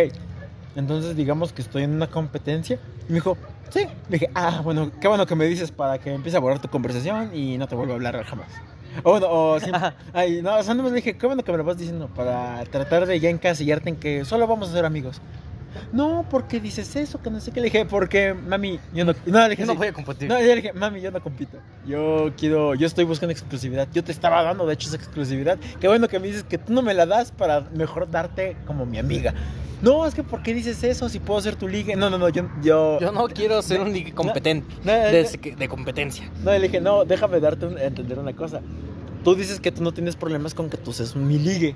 [0.76, 2.78] Entonces, digamos que estoy en una competencia.
[3.08, 3.36] Y me dijo,
[3.70, 3.86] sí.
[4.08, 6.68] Le dije, ah, bueno, qué bueno que me dices para que empiece a borrar tu
[6.68, 8.48] conversación y no te vuelva a hablar jamás.
[9.02, 9.70] O, bueno, o sí.
[10.12, 12.64] Ay, no, o sea, no me dije, qué bueno que me lo vas diciendo para
[12.64, 15.20] tratar de ya encasillarte en que solo vamos a ser amigos.
[15.92, 17.60] No, porque dices eso, que no sé qué.
[17.60, 19.14] Le dije, porque, mami, yo no.
[19.26, 19.78] No, le dije, Yo no sí.
[19.78, 20.28] voy a competir.
[20.28, 21.58] No, le dije, mami, yo no compito.
[21.86, 23.88] Yo quiero, yo estoy buscando exclusividad.
[23.92, 25.58] Yo te estaba dando, de hecho, esa exclusividad.
[25.80, 28.86] Qué bueno que me dices que tú no me la das para mejor darte como
[28.86, 29.34] mi amiga.
[29.82, 31.08] No, es que ¿por qué dices eso?
[31.08, 31.96] Si puedo ser tu ligue.
[31.96, 32.48] No, no, no, yo...
[32.62, 34.74] Yo, Yo no quiero ser un ligue competente.
[34.84, 35.22] no, De,
[35.52, 36.30] no, de competencia.
[36.44, 38.60] no, le dije, no, déjame darte un- entender una cosa.
[39.24, 41.74] Tú dices que tú no tienes problemas con que tú seas mi ligue.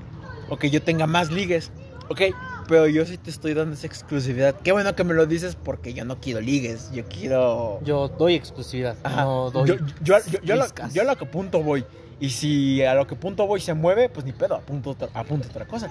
[0.50, 1.70] O que yo tenga más ligues.
[2.10, 2.20] Ok,
[2.68, 4.54] pero yo sí te estoy dando esa exclusividad.
[4.62, 6.90] Qué bueno que me lo dices porque yo no quiero ligues.
[6.92, 7.80] Yo quiero...
[7.84, 8.96] Yo doy exclusividad.
[9.02, 9.22] Ajá.
[9.24, 9.68] No doy.
[9.68, 10.94] yo, yo, yo, yo, a lo, viscas.
[10.94, 11.84] yo a lo que punto voy.
[12.20, 15.48] Y si a lo que punto voy se mueve, pues ni pedo, apunto otra, apunto
[15.48, 15.90] otra cosa.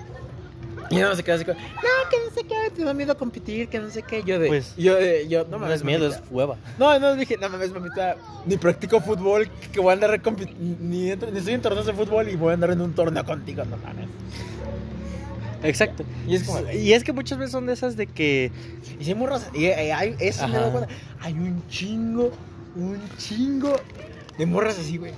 [0.90, 3.16] Y no se queda así como, no, que no sé qué, te da miedo a
[3.16, 4.22] competir, que no sé qué.
[4.24, 6.24] Yo de, Pues, yo de, yo, no no mames, es miedo, mamita.
[6.26, 6.58] es hueva.
[6.78, 8.16] No, no, dije, no mames, mamita,
[8.46, 10.12] ni practico fútbol, que voy a andar
[10.60, 13.24] ni, entro- ni estoy en torneos de fútbol y voy a andar en un torneo
[13.26, 14.08] contigo, no mames.
[15.70, 16.04] Exacto.
[16.28, 18.52] Y es como, Y es que muchas veces son de esas de que.
[19.00, 20.66] Y sí, morras, y, hay, eso me Ajá.
[20.68, 22.32] da cuenta, hay un chingo,
[22.76, 23.76] un chingo
[24.38, 25.14] de morras así, güey.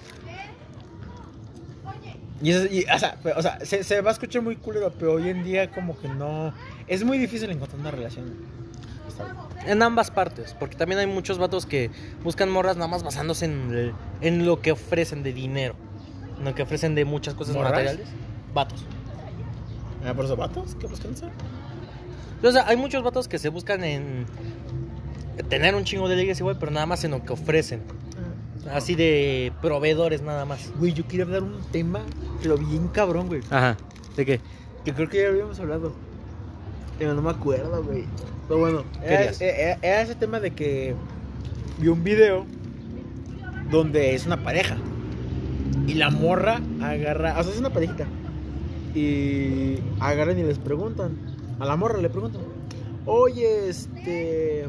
[2.41, 5.13] Y, eso- y, o sea, o sea, se, se va a escuchar muy culero, pero
[5.13, 6.53] hoy en día como que no...
[6.87, 8.33] Es muy difícil encontrar una relación.
[9.65, 11.89] En ambas partes, porque también hay muchos vatos que
[12.23, 15.75] buscan morras nada más basándose en, el- en lo que ofrecen de dinero,
[16.37, 17.71] en lo que ofrecen de muchas cosas ¿Morras?
[17.71, 18.05] materiales.
[18.53, 18.83] Vatos.
[20.05, 21.27] Ah, por eso, vatos, ¿qué buscan eso?
[22.43, 24.25] O sea, hay muchos vatos que se buscan en
[25.49, 27.81] tener un chingo de ligues igual, pero nada más en lo que ofrecen.
[28.71, 30.71] Así de proveedores nada más.
[30.79, 32.01] Güey, yo quería hablar un tema,
[32.41, 33.41] pero bien cabrón, güey.
[33.49, 33.77] Ajá.
[34.15, 34.39] ¿De qué?
[34.83, 35.93] Que creo que ya habíamos hablado.
[36.99, 38.05] Pero no me acuerdo, güey.
[38.47, 39.31] Pero bueno, era-
[39.81, 40.95] era ese tema de que
[41.79, 42.45] vi un video
[43.69, 44.77] donde es una pareja.
[45.87, 48.05] Y la morra agarra, o sea, es una parejita.
[48.95, 51.17] Y agarran y les preguntan.
[51.59, 52.41] A la morra le preguntan.
[53.05, 54.65] Oye, este.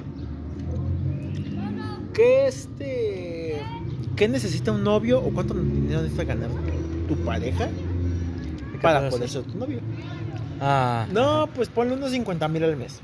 [2.13, 3.63] ¿Qué este.
[4.17, 6.51] ¿Qué necesita un novio o cuánto dinero necesita ganar
[7.07, 7.69] tu pareja
[8.83, 9.81] para poder ser tu novio?
[10.61, 11.07] Ah.
[11.13, 13.01] No, pues ponle unos 50 mil al mes.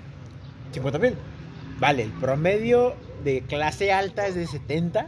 [0.73, 1.15] 50 mil.
[1.79, 2.95] Vale, el promedio
[3.25, 5.07] de clase alta es de 70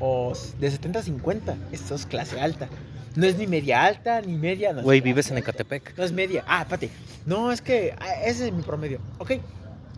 [0.00, 1.56] o de 70 a 50.
[1.72, 2.68] Esto es clase alta.
[3.16, 4.72] No es ni media alta ni media.
[4.72, 5.38] No Güey, vives en.
[5.38, 5.96] Ecatepec.
[5.96, 6.44] No es media.
[6.46, 6.90] Ah, espérate.
[7.26, 8.98] No, es que ah, ese es mi promedio.
[9.18, 9.32] Ok.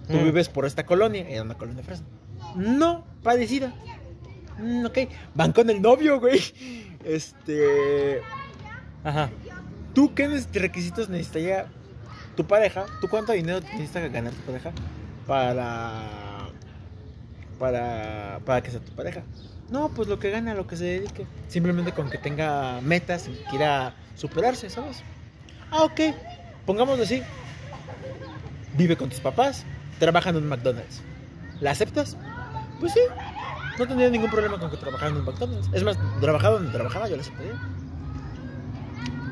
[0.09, 0.25] Tú Mm.
[0.25, 1.27] vives por esta colonia.
[1.29, 2.03] Era una colonia fresa.
[2.55, 3.73] No, parecida.
[4.59, 4.99] Mm, ok.
[5.35, 6.41] Van con el novio, güey.
[7.05, 8.21] Este.
[9.05, 9.31] Ajá.
[9.95, 11.67] ¿Tú qué requisitos necesitaría
[12.37, 12.85] tu pareja?
[13.01, 14.73] ¿Tú cuánto dinero necesita ganar tu pareja
[15.27, 16.51] para
[17.59, 19.23] para para que sea tu pareja?
[19.71, 21.27] No, pues lo que gana, lo que se dedique.
[21.49, 25.03] Simplemente con que tenga metas y quiera superarse, ¿sabes?
[25.71, 26.01] Ah, ok.
[26.64, 27.23] Pongámoslo así.
[28.75, 29.64] Vive con tus papás,
[29.99, 31.03] trabaja en un McDonald's.
[31.61, 32.17] ¿La aceptas?
[32.79, 33.01] Pues sí.
[33.79, 35.69] No tendría ningún problema con que trabajara en un McDonald's.
[35.73, 37.55] Es más, trabajaba donde trabajaba, yo la aceptaría.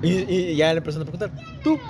[0.03, 1.31] Y, y ya le empezaron a preguntar,
[1.63, 1.81] tú,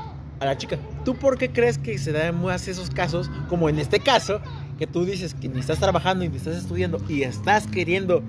[0.40, 3.78] a la chica, ¿tú por qué crees que se dan más esos casos, como en
[3.78, 4.40] este caso,
[4.78, 8.22] que tú dices que ni estás trabajando, ni estás estudiando, y estás queriendo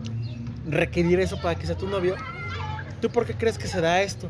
[0.70, 2.16] requerir eso para que sea tu novio?
[3.02, 4.30] ¿Tú por qué crees que se da esto?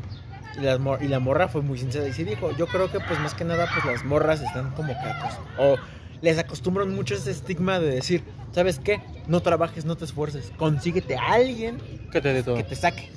[0.58, 3.18] Y, mor- y la morra fue muy sincera y sí dijo, yo creo que pues
[3.20, 5.38] más que nada pues las morras están como cacos.
[5.58, 5.76] O
[6.22, 9.00] les acostumbran mucho ese estigma de decir, ¿sabes qué?
[9.28, 11.76] No trabajes, no te esfuerces, consíguete a alguien
[12.10, 12.56] ¿Qué te de todo?
[12.56, 13.10] que te saque.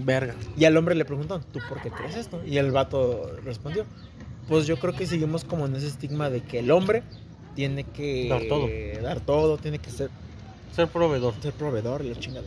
[0.00, 0.34] Verga.
[0.56, 2.42] Y al hombre le preguntan, ¿tú por qué crees esto?
[2.44, 3.84] Y el vato respondió,
[4.48, 7.02] pues yo creo que seguimos como en ese estigma de que el hombre
[7.54, 8.68] tiene que Dar todo.
[9.02, 10.10] dar todo, tiene que ser,
[10.74, 11.34] Ser proveedor.
[11.40, 12.46] ser proveedor y la chingada.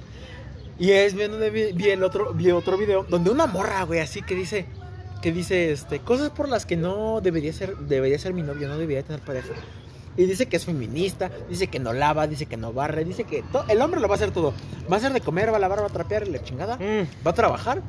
[0.78, 4.00] Y es bien donde vi, vi el otro, vi otro video donde una morra, güey,
[4.00, 4.66] así que dice,
[5.22, 8.78] que dice, este, cosas por las que no debería ser, debería ser mi novio, no
[8.78, 9.50] debería tener pareja.
[10.20, 13.41] Y dice que es feminista, dice que no lava, dice que no barre, dice que
[13.70, 14.53] el hombre lo va a hacer todo.
[14.91, 16.76] Va a hacer de comer, va a lavar, va a trapear y la chingada.
[16.76, 17.82] Mm, Va a trabajar.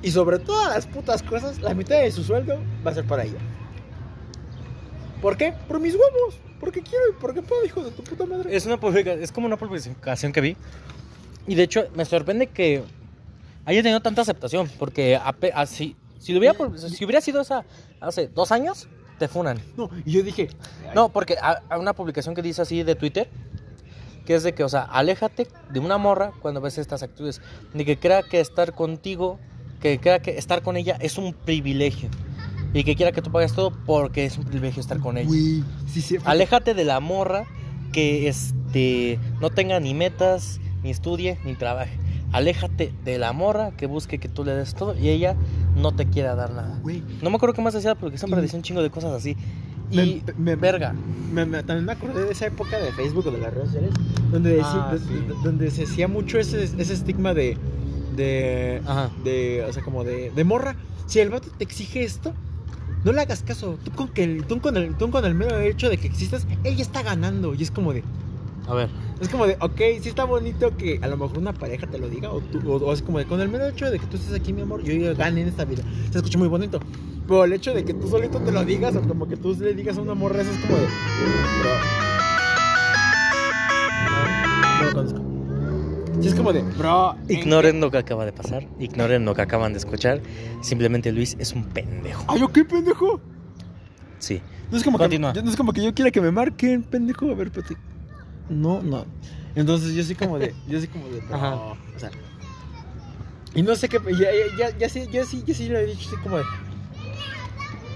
[0.00, 3.24] Y sobre todas las putas cosas, la mitad de su sueldo va a ser para
[3.24, 3.38] ella.
[5.20, 5.54] ¿Por qué?
[5.68, 6.38] Por mis huevos.
[6.60, 8.54] Porque quiero y porque puedo, hijo de tu puta madre.
[8.54, 8.78] Es una
[9.20, 10.56] es como una publicación que vi.
[11.48, 12.84] Y de hecho, me sorprende que
[13.64, 14.70] haya tenido tanta aceptación.
[14.78, 15.18] Porque
[15.54, 17.64] así, si, lo hubiera, pu- si hubiera sido esa
[18.00, 18.88] hace dos años,
[19.18, 19.60] te funan.
[19.76, 20.48] No, y yo dije,
[20.94, 23.28] No, porque a una publicación que dice así de Twitter,
[24.24, 27.40] que es de que, o sea, aléjate de una morra cuando ves estas actitudes,
[27.74, 29.38] de que crea que estar contigo,
[29.80, 32.08] que crea que estar con ella es un privilegio,
[32.72, 35.26] y que quiera que tú pagues todo porque es un privilegio estar con ella.
[35.26, 36.16] güey, sí, sí.
[36.24, 37.46] Aléjate de la morra
[37.92, 41.98] que este, no tenga ni metas, ni estudie, ni trabaje.
[42.32, 45.36] Aléjate de la morra que busque que tú le des todo y ella
[45.76, 46.78] no te quiera dar nada.
[46.82, 49.12] Güey, No me acuerdo qué más decía porque siempre Y- decía un chingo de cosas
[49.12, 49.36] así.
[49.92, 50.94] Me- Y me- verga.
[51.32, 53.92] me- también me acordé de esa época de Facebook o de las redes sociales,
[54.30, 55.04] donde, Ah, de- sí.
[55.12, 57.58] de- donde se hacía mucho ese, ese estigma de,
[58.16, 59.10] de, Ajá.
[59.22, 60.76] de, o sea, como de, de morra.
[61.06, 62.32] Si el vato te exige esto,
[63.04, 63.78] no le hagas caso.
[63.84, 66.46] Tú con, que el, tú con, el, tú con el mero hecho de que existas,
[66.64, 67.52] él ya está ganando.
[67.52, 68.02] Y es como de,
[68.66, 68.88] A ver.
[69.22, 72.08] Es como de, ok, sí está bonito que a lo mejor una pareja te lo
[72.08, 74.16] diga, o, tú, o, o es como de, con el mero hecho de que tú
[74.16, 75.82] estés aquí, mi amor, yo ya gané en esta vida.
[76.10, 76.80] Se escucha muy bonito.
[77.26, 79.74] Pero el hecho de que tú solito te lo digas, o como que tú le
[79.74, 80.86] digas a una morra, eso es como de,
[81.60, 81.70] bro.
[84.80, 85.22] No lo conozco.
[86.20, 87.16] Sí, es como de, bro.
[87.28, 90.20] ¿en Ignoren lo que acaba de pasar, ignoren lo que acaban de escuchar.
[90.60, 92.24] Simplemente Luis es un pendejo.
[92.28, 93.20] Ay, ¿yo qué pendejo?
[94.18, 94.40] Sí.
[94.70, 95.32] No es como que, Continúa.
[95.32, 97.30] yo- no es como que yo quiera que me marquen, pendejo.
[97.30, 97.76] A ver, espérate.
[98.48, 99.04] No, no.
[99.54, 101.54] Entonces yo sí como de, yo sí como de, bro, Ajá.
[101.54, 102.10] o sea.
[103.54, 104.28] Y no sé qué, ya,
[104.58, 106.44] ya, ya, ya sí, yo sí, yo sí lo he dicho, así como de,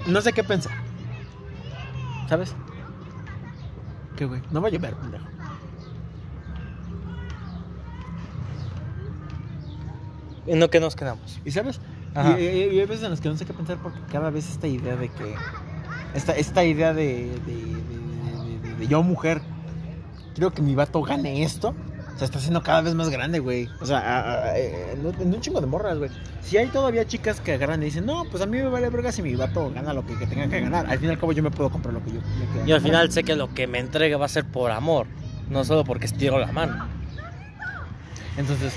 [0.06, 0.72] no sé qué pensar.
[2.28, 2.54] ¿Sabes?
[4.16, 4.42] ¿Qué, güey?
[4.50, 5.24] No va a llover, pendejo.
[10.46, 11.40] En lo que nos quedamos.
[11.44, 11.80] ¿Y sabes?
[12.14, 12.40] Y, Ajá.
[12.40, 14.66] y- y hay veces en las que no sé qué pensar porque cada vez esta
[14.66, 15.34] idea de que.
[16.14, 17.04] Esta, esta idea de,
[17.46, 19.42] de, de- de- de- de yo, mujer,
[20.36, 21.74] creo que mi vato gane esto.
[22.18, 23.68] Se está haciendo cada vez más grande, güey.
[23.80, 26.10] O sea, a- a- en un- chingo de morras, güey.
[26.42, 29.12] Si hay todavía chicas que agarran y dicen, no, pues a mí me vale verga
[29.12, 30.86] si mi vato gana lo que, que tenga que ganar.
[30.88, 32.20] Al fin y al cabo yo me puedo comprar lo que yo.
[32.66, 35.06] Y al final sé que lo que me entregue va a ser por amor,
[35.50, 36.86] no solo porque estiro la mano.
[38.38, 38.72] Entonces,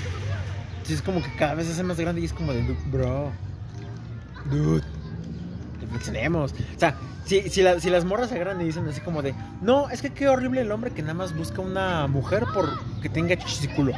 [0.82, 2.76] sí es como que cada vez se hace más grande y es como de, "Du-
[2.90, 3.30] bro,
[4.50, 4.82] dude,
[5.90, 6.52] reflexionemos.
[6.52, 6.94] O sea,
[7.26, 10.02] si, si, la- si las morras se agarran y dicen así como de, no, es
[10.02, 12.68] que qué horrible el hombre que nada más busca una mujer por
[13.00, 13.92] que tenga chichis y culo.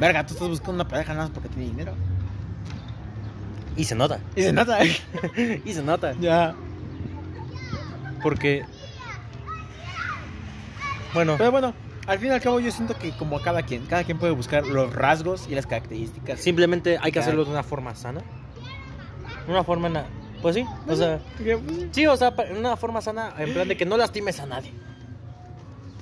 [0.00, 1.92] Verga, tú estás buscando una pareja nada más porque tiene dinero.
[3.76, 4.18] Y se nota.
[4.34, 4.78] Y se nota.
[5.64, 6.12] Y se nota.
[6.20, 6.54] ya.
[8.22, 8.64] Porque.
[11.14, 11.74] Bueno, Pero bueno,
[12.06, 14.66] al fin y al cabo yo siento que como cada quien, cada quien puede buscar
[14.66, 16.40] los rasgos y las características.
[16.40, 18.20] simplemente hay que hacerlo de una forma sana.
[19.46, 19.88] Una forma.
[20.42, 21.18] Pues sí, o sea.
[21.92, 24.72] Sí, o sea, pa- una forma sana, en plan de que no lastimes a nadie.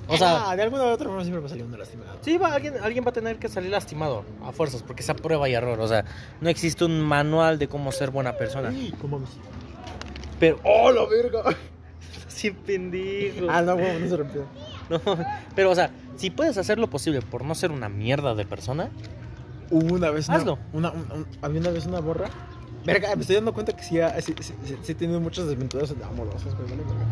[0.09, 2.13] O sea, ah, de alguna u otra forma siempre va a salir una lastimada.
[2.21, 5.49] sí, va, alguien, alguien va a tener que salir lastimado a fuerzas, porque esa prueba
[5.49, 5.79] y error.
[5.81, 6.05] O sea,
[6.39, 8.73] no existe un manual de cómo ser buena persona.
[9.01, 9.19] ¿Cómo
[10.39, 10.59] Pero.
[10.63, 11.43] ¡Oh, la verga!
[12.27, 13.47] Sí, pendejo.
[13.49, 14.45] Ah, no, bueno, no se rompió.
[14.89, 15.01] No,
[15.55, 18.89] pero, o sea, si puedes hacer lo posible por no ser una mierda de persona,
[19.69, 20.29] Hubo una vez.
[20.29, 20.57] Hazlo.
[20.71, 22.29] Una, un- un- había una vez una borra.
[22.87, 25.45] Verga, me estoy dando cuenta que sí, ha- sí, sí, sí- sí he tenido muchas
[25.47, 27.05] desventuras amorosas, güey, vale, verga.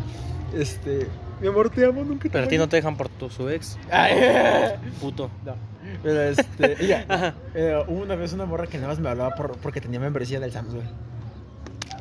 [0.62, 1.06] Este.
[1.40, 3.48] Mi amor, te amo, nunca te pero a ti no te dejan por tu su
[3.50, 5.30] ex, Ay, puto.
[5.44, 5.54] no.
[6.02, 6.76] Pero este.
[6.84, 10.00] ella, eh, hubo una vez una morra que nada más me hablaba por, porque tenía
[10.00, 10.86] membresía del Sams, güey.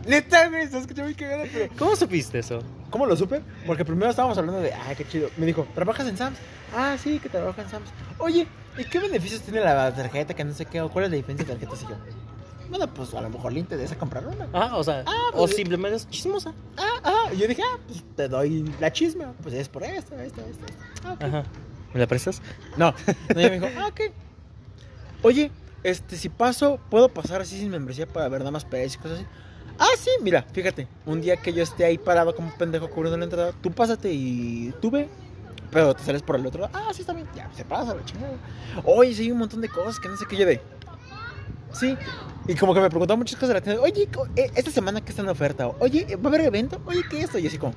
[0.07, 1.73] Neta, güey, se escuchó muy cagada, pero.
[1.77, 2.59] ¿Cómo supiste eso?
[2.91, 3.41] ¿Cómo lo supe?
[3.65, 5.29] Porque primero estábamos hablando de, ah, qué chido.
[5.37, 6.37] Me dijo, ¿trabajas en Sams?
[6.75, 7.89] Ah, sí, que trabajo en Sams.
[8.19, 8.47] Oye,
[8.77, 10.33] ¿y qué beneficios tiene la tarjeta?
[10.33, 11.95] Que no sé qué, o cuál es la diferencia de tarjetas y yo.
[12.69, 14.47] Bueno, pues a lo mejor le interesa comprar una.
[14.53, 16.53] Ah, o sea, Ah, o pues- simplemente es chismosa.
[16.77, 19.33] Ah, ah, y yo dije, ah, pues te doy la chisma.
[19.43, 20.65] Pues es por esto, esto, esto.
[21.03, 21.23] Ah, ok.
[21.23, 21.43] Ajá.
[21.93, 22.41] ¿Me la prestas?
[22.77, 22.93] No,
[23.33, 24.01] no, ella me dijo, ah, ok.
[25.23, 25.51] Oye,
[25.83, 29.17] este, si paso, ¿puedo pasar así sin membresía para ver nada más precios y cosas
[29.19, 29.27] así?
[29.77, 30.87] Ah, sí, mira, fíjate.
[31.05, 34.11] Un día que yo esté ahí parado como un pendejo cubriendo la entrada, tú pásate
[34.11, 35.09] y tú ve.
[35.71, 36.71] Pero te sales por el otro lado.
[36.73, 37.27] Ah, sí, está bien.
[37.35, 38.33] Ya, se pasa la chingada.
[38.85, 40.61] Oye, sí, hay un montón de cosas que no sé qué yo de.
[41.79, 41.97] Sí.
[42.47, 43.81] Y como que me preguntaban muchas cosas de la tienda.
[43.81, 45.67] Oye, eh, esta semana que está en oferta.
[45.79, 46.79] Oye, ¿va a haber evento?
[46.85, 47.39] Oye, ¿qué es esto?
[47.39, 47.73] Y así como,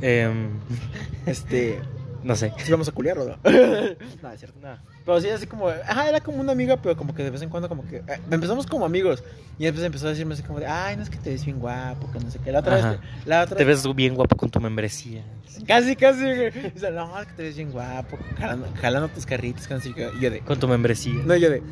[0.00, 0.50] Em,
[1.26, 1.80] este.
[2.22, 2.52] no sé.
[2.58, 3.36] ¿Sí vamos a culiar o no?
[4.22, 4.58] no, es cierto.
[4.60, 4.76] No.
[5.04, 7.48] Pero sí, así como, ajá, era como una amiga, pero como que de vez en
[7.50, 9.22] cuando, como que eh, empezamos como amigos.
[9.58, 11.58] Y después empezó a decirme así como de, ay, no es que te ves bien
[11.60, 12.50] guapo, que no sé qué.
[12.52, 12.90] La otra Ajá.
[12.92, 15.22] vez, la otra Te ves bien guapo con tu membresía.
[15.66, 16.50] Casi, casi, güey.
[16.74, 19.92] Dice, no, es que te ves bien guapo, jalando, jalando tus carritos, que no sé
[19.94, 20.10] qué.
[20.18, 21.14] Y yo de, Con tu membresía.
[21.24, 21.62] no, yo de,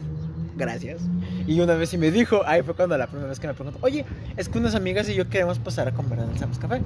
[0.63, 1.01] gracias.
[1.47, 3.79] Y una vez sí me dijo, ahí fue cuando la primera vez que me preguntó,
[3.83, 4.05] oye,
[4.37, 6.81] es que unas amigas y yo queremos pasar a comer en el Sam's Café.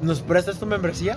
[0.00, 1.16] ¿Nos prestas tu membresía?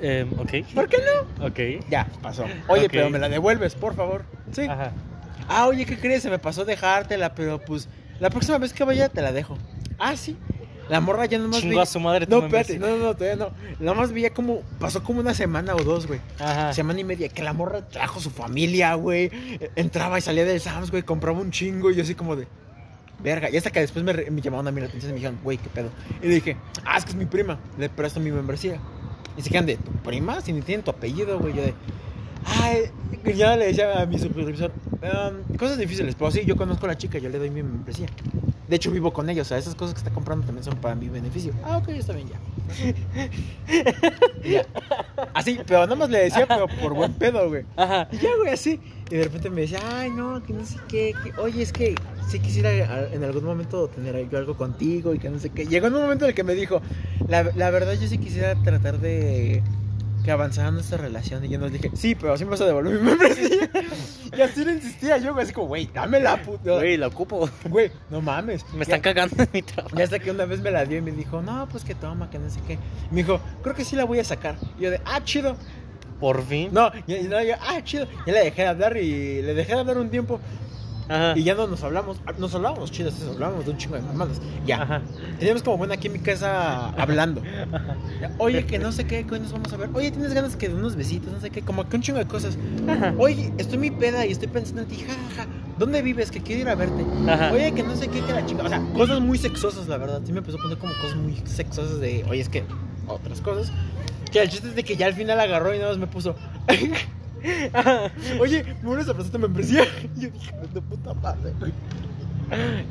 [0.00, 0.50] Em, ok.
[0.74, 1.46] ¿Por qué no?
[1.46, 1.88] Ok.
[1.90, 2.44] Ya, pasó.
[2.68, 2.90] Oye, Ok.
[2.92, 4.24] pero me la devuelves, por favor.
[4.52, 4.62] Sí.
[4.62, 4.92] Ajá.
[5.48, 6.22] Ah, oye, ¿qué crees?
[6.22, 7.88] Se me pasó dejártela, pero pues
[8.20, 9.56] la próxima vez que vaya te la dejo.
[9.98, 10.36] Ah, sí.
[10.88, 13.36] La morra ya nomás Chingó vi- a su madre No, espérate, no, no, no, todavía
[13.36, 13.50] no.
[13.78, 16.20] Nomás veía como, pasó como una semana o dos, güey.
[16.38, 16.72] Ajá.
[16.72, 19.30] Semana y media, que la morra trajo su familia, güey.
[19.76, 22.46] Entraba y salía del Sam's, güey, compraba un chingo y yo así como de...
[23.20, 25.16] Verga, y hasta que después me, re- me llamaron a mí la atención y me
[25.18, 25.90] dijeron, güey, qué pedo.
[26.22, 28.78] Y le dije, ah, es que es mi prima, le presto mi membresía.
[29.36, 30.40] Y se quedan de, ¿tu prima?
[30.40, 31.52] Si ni tienen tu apellido, güey.
[31.54, 31.74] Yo de,
[32.62, 32.82] ay,
[33.24, 34.70] y ya le decía a mi supervisor,
[35.02, 38.06] "Um, cosas difíciles, pero sí, yo conozco a la chica, yo le doy mi membresía.
[38.68, 40.94] De hecho, vivo con ellos, o sea, esas cosas que está comprando también son para
[40.94, 41.52] mi beneficio.
[41.64, 42.38] Ah, ok, está bien, ya.
[44.44, 44.64] Ya.
[45.34, 47.64] Así, pero nada más le decía, pero por buen pedo, güey.
[47.76, 48.08] Ajá.
[48.12, 48.78] Y ya, güey, así.
[49.10, 51.14] Y de repente me decía, ay, no, que no sé qué.
[51.22, 51.94] que- Oye, es que
[52.28, 52.70] sí quisiera
[53.10, 55.66] en algún momento tener yo algo contigo y que no sé qué.
[55.66, 56.80] Llegó en un momento en el que me dijo,
[57.26, 59.62] la, la verdad, yo sí quisiera tratar de
[60.24, 61.44] que avanzara nuestra relación.
[61.44, 63.70] Y yo nos dije, sí, pero vas a devolver mi membresía.
[64.36, 66.72] y así le insistía yo, güey, así como, güey, dámela, puta.
[66.74, 67.48] Güey, la ocupo.
[67.68, 68.64] Güey, no mames.
[68.74, 69.98] Me están cagando en mi trabajo.
[69.98, 72.30] Y hasta que una vez me la dio y me dijo, no, pues que toma,
[72.30, 72.74] que no sé qué.
[72.74, 74.56] Y me dijo, creo que sí la voy a sacar.
[74.78, 75.56] Y yo de, ah, chido.
[76.20, 76.70] Por fin.
[76.72, 78.06] No, y, y no, yo, ah, chido.
[78.26, 80.40] Ya le dejé de hablar y le dejé de hablar un tiempo.
[81.08, 81.32] Ajá.
[81.36, 82.18] Y ya no nos hablamos.
[82.26, 84.40] ah, Nos hablábamos chidos, nos hablábamos de un chingo de mamadas.
[84.66, 84.82] Ya.
[84.82, 85.02] Ajá.
[85.38, 87.42] Teníamos como buena química esa hablando.
[88.20, 89.90] Ya, Oye, que no sé qué, que hoy nos vamos a ver.
[89.94, 92.26] Oye, tienes ganas que de unos besitos, no sé qué, como que un chingo de
[92.26, 92.58] cosas.
[92.88, 93.14] Ajá.
[93.16, 95.48] Oye, estoy muy peda y estoy pensando en ti, jajaja.
[95.78, 96.32] ¿Dónde vives?
[96.32, 97.04] Que quiero ir a verte.
[97.52, 98.64] Oye, que no sé qué, que la chica.
[98.64, 100.20] O sea, cosas muy sexosas, la verdad.
[100.24, 102.64] Sí me empezó a poner como cosas muy sexosas de, oye, es que
[103.06, 103.70] otras cosas.
[104.32, 106.34] Que el chiste es de que ya al final agarró y nada más me puso.
[108.40, 109.84] Oye, me vuelves a prestar membresía.
[110.16, 111.52] Y yo dije, de puta madre.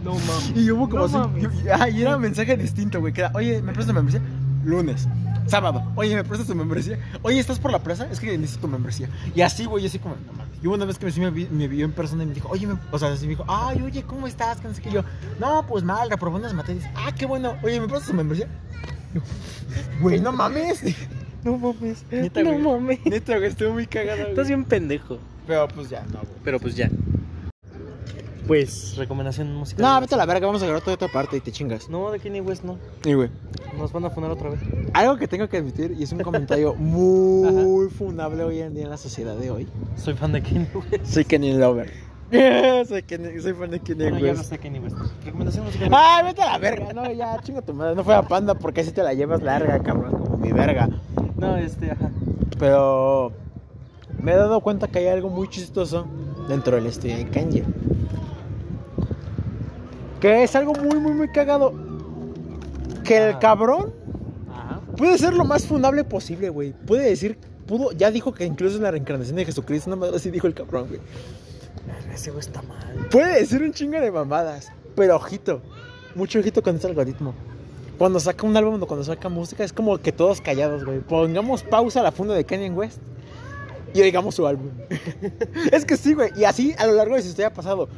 [0.03, 0.53] No mames.
[0.55, 1.41] Y hubo como No así.
[1.65, 3.11] y- ah, y era un mensaje distinto, güey.
[3.13, 4.21] Que era, oye, ¿me prestas tu membresía?
[4.63, 5.07] Lunes.
[5.47, 5.81] Sábado.
[5.95, 6.99] Oye, ¿me prestas tu membresía?
[7.23, 8.05] Oye, ¿estás por la plaza?
[8.11, 9.09] Es que necesito tu membresía.
[9.33, 10.57] Y así, güey, así como, no mames.
[10.61, 12.99] Y hubo una vez que me, vio en persona y me dijo, oye, me- o
[12.99, 14.59] sea, así me dijo, ay, oye, ¿cómo estás?
[14.59, 14.89] Que no sé qué.
[14.89, 15.03] Y yo,
[15.39, 16.85] no, pues mal, reprobé unas materias.
[16.95, 17.55] Ah, qué bueno.
[17.63, 18.47] Oye, ¿me prestas tu membresía?
[20.01, 20.83] Güey, no mames.
[21.47, 22.03] No mames.
[22.11, 22.61] Neta, no güey.
[22.61, 23.05] mames.
[23.05, 24.17] Neta, güey, estuvo muy cagado.
[24.19, 24.29] güey.
[24.31, 25.17] Estás bien pendejo.
[25.47, 26.33] Pero pues ya, no, güey.
[26.43, 26.89] Pero pues ya.
[28.45, 29.85] Pues, recomendación musical.
[29.85, 31.89] No, vete a la verga, vamos a grabar toda otra parte y te chingas.
[31.89, 32.77] No, de Kanye West no.
[33.03, 33.29] Sí, güey.
[33.77, 34.59] Nos van a funar otra vez.
[34.93, 38.89] Algo que tengo que admitir, y es un comentario muy funable hoy en día en
[38.89, 39.67] la sociedad de hoy.
[39.95, 41.05] Soy fan de Kanye West.
[41.05, 41.91] Soy Kenny Lover.
[42.87, 44.49] soy, Kenny, soy fan de Kenny Bueno, ya no West.
[44.49, 44.97] sé Kanye West.
[45.23, 45.89] Recomendación musical.
[45.93, 46.91] ¡Ay, vete a la verga!
[46.93, 47.95] No, ya, chinga tu madre.
[47.95, 50.89] No fue a Panda porque así te la llevas larga, cabrón, como mi verga.
[51.37, 52.09] No, este, ajá.
[52.59, 53.31] Pero
[54.21, 56.05] me he dado cuenta que hay algo muy chistoso
[56.47, 57.63] dentro del estudio de Kanye.
[60.19, 61.73] Que es algo muy, muy, muy cagado.
[63.03, 63.39] Que el Ah.
[63.39, 63.93] cabrón
[64.51, 64.81] Ajá.
[64.97, 66.73] puede ser lo más fundable posible, güey.
[66.73, 69.89] Puede decir, pudo, ya dijo que incluso es la reencarnación de Jesucristo.
[69.89, 70.99] Una madre así dijo el cabrón, güey.
[72.13, 73.07] Ese güey está mal.
[73.11, 74.71] Puede decir un chingo de mamadas.
[74.95, 75.61] Pero ojito,
[76.15, 77.33] mucho ojito con este algoritmo.
[77.97, 80.99] Cuando saca un álbum o cuando saca música, es como que todos callados, güey.
[80.99, 82.99] Pongamos pausa a la funda de Kanye West
[83.93, 84.69] y oigamos su álbum.
[85.71, 86.31] es que sí, güey.
[86.37, 87.89] Y así a lo largo de su historia ha pasado.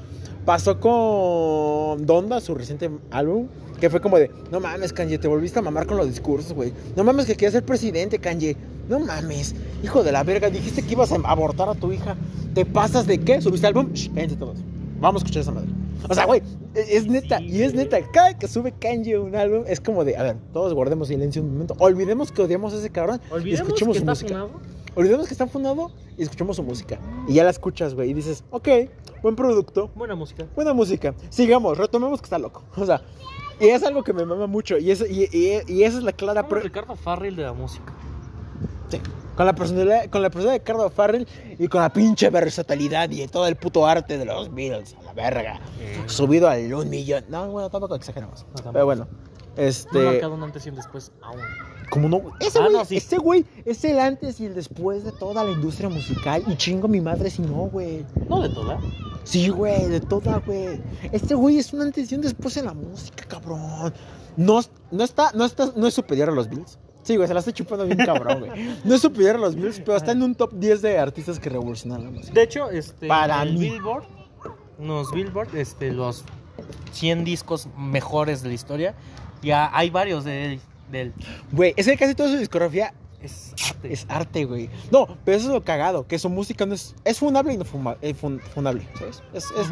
[0.46, 3.48] Pasó con Donda, su reciente álbum,
[3.80, 6.74] que fue como de, no mames, Kanye, te volviste a mamar con los discursos, güey.
[6.96, 8.56] No mames que quieres ser presidente, Kanye.
[8.88, 12.16] No mames, hijo de la verga, dijiste que ibas a abortar a tu hija.
[12.56, 13.42] ¿Te pasas de qué?
[13.42, 13.92] ¿Subiste álbum?
[13.94, 14.58] Shh, todos.
[15.00, 15.79] Vamos a escuchar esa madre.
[16.08, 16.42] O sea, güey,
[16.76, 20.16] es es neta, y es neta, cada que sube Kanye un álbum es como de,
[20.16, 21.76] a ver, todos guardemos silencio un momento.
[21.80, 24.30] Olvidemos que odiamos a ese cabrón y escuchemos que su está música.
[24.30, 24.52] funado.
[24.96, 27.00] Olvidemos que está fundado y escuchemos su música.
[27.28, 28.68] Y ya la escuchas, güey, y dices, ok,
[29.22, 30.46] buen producto, Buena música.
[30.56, 31.14] buena música.
[31.30, 32.64] Sigamos, retomemos que está loco.
[32.78, 33.02] O sea,
[33.60, 34.78] y es algo que me mama mucho.
[34.78, 36.64] Y, eso, y, y- y esa es la clara prueba.
[36.64, 37.94] Ricardo Farrell de la música.
[38.90, 39.00] Sí,
[39.36, 41.28] Con la personalidad, con la personalidad de Cardo Farrell
[41.60, 45.60] y con la pinche versatilidad y todo el puto arte de los Beatles, verga.
[46.08, 47.26] Subido al un millón.
[47.30, 48.46] No, bueno, tampoco exageramos.
[48.46, 48.72] tampoco.
[48.74, 49.08] Pero bueno,
[49.56, 50.00] No este.
[50.04, 51.40] marcado un antes y un después aún.
[51.90, 52.98] Como no, ese Ah, güey, no, sí.
[52.98, 56.44] ese güey es el antes y el después de toda la industria musical.
[56.48, 58.06] Y chingo mi madre si no, güey.
[58.28, 58.80] No de toda.
[59.24, 60.80] Sí, güey, de toda, güey.
[61.12, 63.94] Este güey es un antes y un después en la música, cabrón.
[64.38, 64.60] No,
[64.92, 66.78] no está, no está, no es superior a los Bills.
[67.02, 68.70] Sí, güey, se la estoy chupando bien cabrón, güey.
[68.84, 71.50] No es superior a los Bills, pero está en un top 10 de artistas que
[71.50, 72.34] revolucionaron la música.
[72.34, 73.08] De hecho, este.
[73.08, 73.72] Para el mí.
[73.72, 74.04] Billboard.
[74.80, 76.24] Unos Billboard, este, los
[76.94, 78.96] 100 discos mejores de la historia.
[79.42, 80.60] Ya hay varios de él.
[80.92, 81.14] De él.
[81.52, 83.94] Güey, es que casi toda su discografía Es arte.
[83.94, 84.70] es arte, güey.
[84.92, 87.66] No, pero eso es lo cagado, que su música no es, es fundable y no
[87.66, 89.22] fuma- eh, fun- fundable, ¿sabes?
[89.34, 89.68] Es, es-.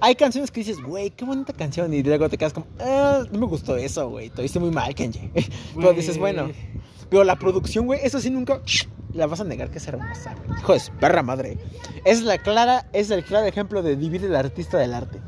[0.00, 3.38] Hay canciones que dices, güey, qué bonita canción, y luego te quedas como, ah, no
[3.38, 5.30] me gustó eso, güey, te viste muy mal, Kenji.
[5.76, 6.50] Pero dices, bueno,
[7.08, 8.60] pero la producción, güey, eso sí nunca
[9.16, 10.34] la vas a negar que es hermosa.
[10.58, 11.58] Hijo de perra madre.
[12.04, 15.20] Es la clara, es el claro ejemplo de divide el artista del arte.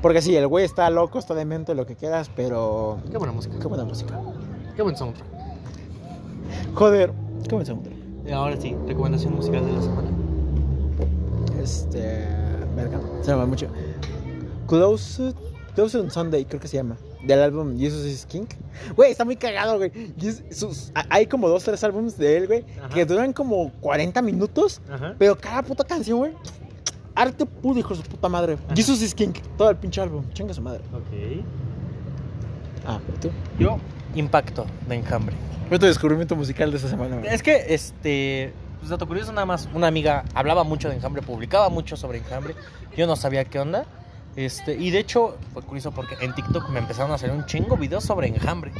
[0.00, 2.98] Porque sí, el güey está loco, está demente, lo que quieras, pero.
[3.10, 3.56] Qué buena música.
[3.60, 4.20] Qué buena música.
[4.74, 5.26] Qué buen soundtrack.
[6.74, 7.12] Joder,
[7.48, 7.90] qué buen segundo.
[8.26, 10.08] Y ahora sí, recomendación musical de la semana.
[11.62, 12.26] Este.
[12.74, 13.68] Verga, se llama mucho.
[14.66, 15.34] Close,
[15.74, 16.96] Close on Sunday, creo que se llama.
[17.24, 18.46] Del álbum Jesus is King.
[18.96, 19.92] Güey, está muy cagado, güey.
[21.08, 24.80] Hay como dos, tres álbumes de él, güey, que duran como 40 minutos.
[24.90, 25.14] Ajá.
[25.18, 26.32] Pero cada puta canción, güey.
[27.14, 28.54] Arte puro, hijo de su puta madre.
[28.54, 28.74] Ajá.
[28.74, 30.24] Jesus is King, todo el pinche álbum.
[30.32, 30.82] Chinga su madre.
[30.92, 31.44] Ok.
[32.86, 33.30] Ah, ¿tú?
[33.58, 33.78] Yo,
[34.14, 35.36] Impacto de Enjambre.
[35.68, 37.32] Fue tu descubrimiento musical de esta semana, güey.
[37.32, 41.68] Es que, este, pues dato curioso, nada más, una amiga hablaba mucho de Enjambre, publicaba
[41.68, 42.54] mucho sobre Enjambre.
[42.96, 43.86] Yo no sabía qué onda.
[44.36, 47.76] Este, y de hecho, fue curioso porque en TikTok me empezaron a hacer un chingo
[47.76, 48.72] videos sobre Enjambre.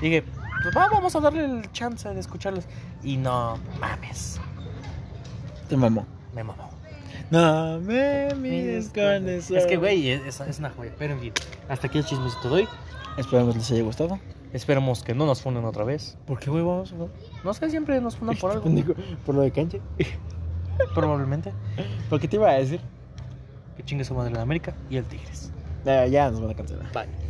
[0.00, 0.24] Y dije,
[0.62, 2.64] pues va, vamos a darle el chance de escucharlos.
[3.02, 4.40] Y no mames,
[5.68, 6.06] Te mamó.
[6.34, 6.70] me mamó.
[7.30, 9.56] No me mires con eso.
[9.56, 10.92] Es que, güey, es, es una joya.
[10.98, 11.32] Pero en fin,
[11.68, 12.68] hasta aquí el chismecito de hoy.
[13.16, 14.18] Esperamos les haya gustado.
[14.52, 16.18] Esperemos que no nos funden otra vez.
[16.26, 16.92] ¿Por qué, güey, vamos?
[16.92, 17.08] güey?
[17.42, 18.70] No sé, siempre nos fundan por algo.
[19.24, 19.78] Por lo de cancha.
[20.94, 21.52] Probablemente.
[22.10, 22.80] ¿Por qué te iba a decir?
[23.74, 25.54] Que chingue su madre la América y el Tigres.
[25.84, 26.90] Ya, ya nos van a cancelar.
[26.92, 27.21] Bye.